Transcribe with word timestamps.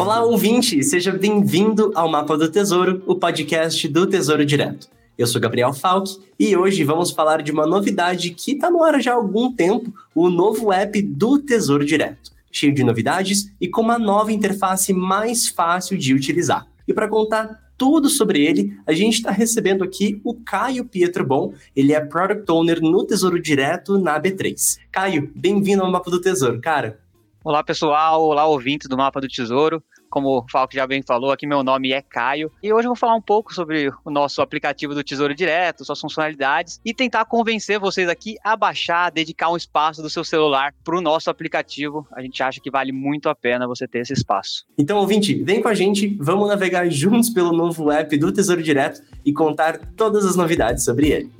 Olá, 0.00 0.24
ouvinte! 0.24 0.82
Seja 0.82 1.12
bem-vindo 1.12 1.92
ao 1.94 2.08
Mapa 2.08 2.34
do 2.34 2.50
Tesouro, 2.50 3.02
o 3.06 3.16
podcast 3.16 3.86
do 3.86 4.06
Tesouro 4.06 4.46
Direto. 4.46 4.88
Eu 5.18 5.26
sou 5.26 5.38
Gabriel 5.38 5.74
Falck 5.74 6.18
e 6.38 6.56
hoje 6.56 6.82
vamos 6.84 7.10
falar 7.10 7.42
de 7.42 7.52
uma 7.52 7.66
novidade 7.66 8.30
que 8.30 8.52
está 8.52 8.70
no 8.70 8.82
ar 8.82 8.98
já 8.98 9.12
há 9.12 9.16
algum 9.16 9.52
tempo, 9.52 9.92
o 10.14 10.30
novo 10.30 10.72
app 10.72 11.02
do 11.02 11.38
Tesouro 11.38 11.84
Direto, 11.84 12.32
cheio 12.50 12.72
de 12.72 12.82
novidades 12.82 13.52
e 13.60 13.68
com 13.68 13.82
uma 13.82 13.98
nova 13.98 14.32
interface 14.32 14.94
mais 14.94 15.48
fácil 15.48 15.98
de 15.98 16.14
utilizar. 16.14 16.66
E 16.88 16.94
para 16.94 17.06
contar 17.06 17.70
tudo 17.76 18.08
sobre 18.08 18.42
ele, 18.42 18.74
a 18.86 18.94
gente 18.94 19.16
está 19.16 19.30
recebendo 19.30 19.84
aqui 19.84 20.18
o 20.24 20.32
Caio 20.32 20.86
Pietro 20.86 21.26
Bom, 21.26 21.52
ele 21.76 21.92
é 21.92 22.00
Product 22.00 22.50
Owner 22.50 22.80
no 22.80 23.04
Tesouro 23.04 23.38
Direto 23.38 23.98
na 23.98 24.18
B3. 24.18 24.78
Caio, 24.90 25.30
bem-vindo 25.36 25.82
ao 25.82 25.92
Mapa 25.92 26.10
do 26.10 26.22
Tesouro, 26.22 26.58
cara. 26.58 26.98
Olá 27.42 27.64
pessoal, 27.64 28.22
olá 28.22 28.44
ouvintes 28.44 28.86
do 28.86 28.98
Mapa 28.98 29.18
do 29.18 29.26
Tesouro. 29.26 29.82
Como 30.10 30.28
o 30.28 30.44
Falco 30.50 30.74
já 30.74 30.86
bem 30.86 31.02
falou, 31.02 31.32
aqui 31.32 31.46
meu 31.46 31.64
nome 31.64 31.90
é 31.90 32.02
Caio 32.02 32.52
e 32.62 32.70
hoje 32.70 32.84
eu 32.86 32.90
vou 32.90 32.96
falar 32.96 33.14
um 33.14 33.22
pouco 33.22 33.54
sobre 33.54 33.90
o 34.04 34.10
nosso 34.10 34.42
aplicativo 34.42 34.94
do 34.94 35.02
Tesouro 35.02 35.34
Direto, 35.34 35.82
suas 35.82 35.98
funcionalidades 35.98 36.78
e 36.84 36.92
tentar 36.92 37.24
convencer 37.24 37.78
vocês 37.80 38.10
aqui 38.10 38.36
a 38.44 38.54
baixar, 38.56 39.10
dedicar 39.10 39.50
um 39.50 39.56
espaço 39.56 40.02
do 40.02 40.10
seu 40.10 40.22
celular 40.22 40.74
para 40.84 40.98
o 40.98 41.00
nosso 41.00 41.30
aplicativo. 41.30 42.06
A 42.12 42.20
gente 42.20 42.42
acha 42.42 42.60
que 42.60 42.70
vale 42.70 42.92
muito 42.92 43.26
a 43.30 43.34
pena 43.34 43.66
você 43.66 43.88
ter 43.88 44.00
esse 44.00 44.12
espaço. 44.12 44.66
Então, 44.76 44.98
ouvinte, 44.98 45.42
vem 45.42 45.62
com 45.62 45.68
a 45.68 45.74
gente, 45.74 46.18
vamos 46.20 46.46
navegar 46.46 46.90
juntos 46.90 47.30
pelo 47.30 47.52
novo 47.52 47.90
app 47.90 48.14
do 48.18 48.30
Tesouro 48.30 48.62
Direto 48.62 49.00
e 49.24 49.32
contar 49.32 49.78
todas 49.96 50.26
as 50.26 50.36
novidades 50.36 50.84
sobre 50.84 51.08
ele. 51.08 51.30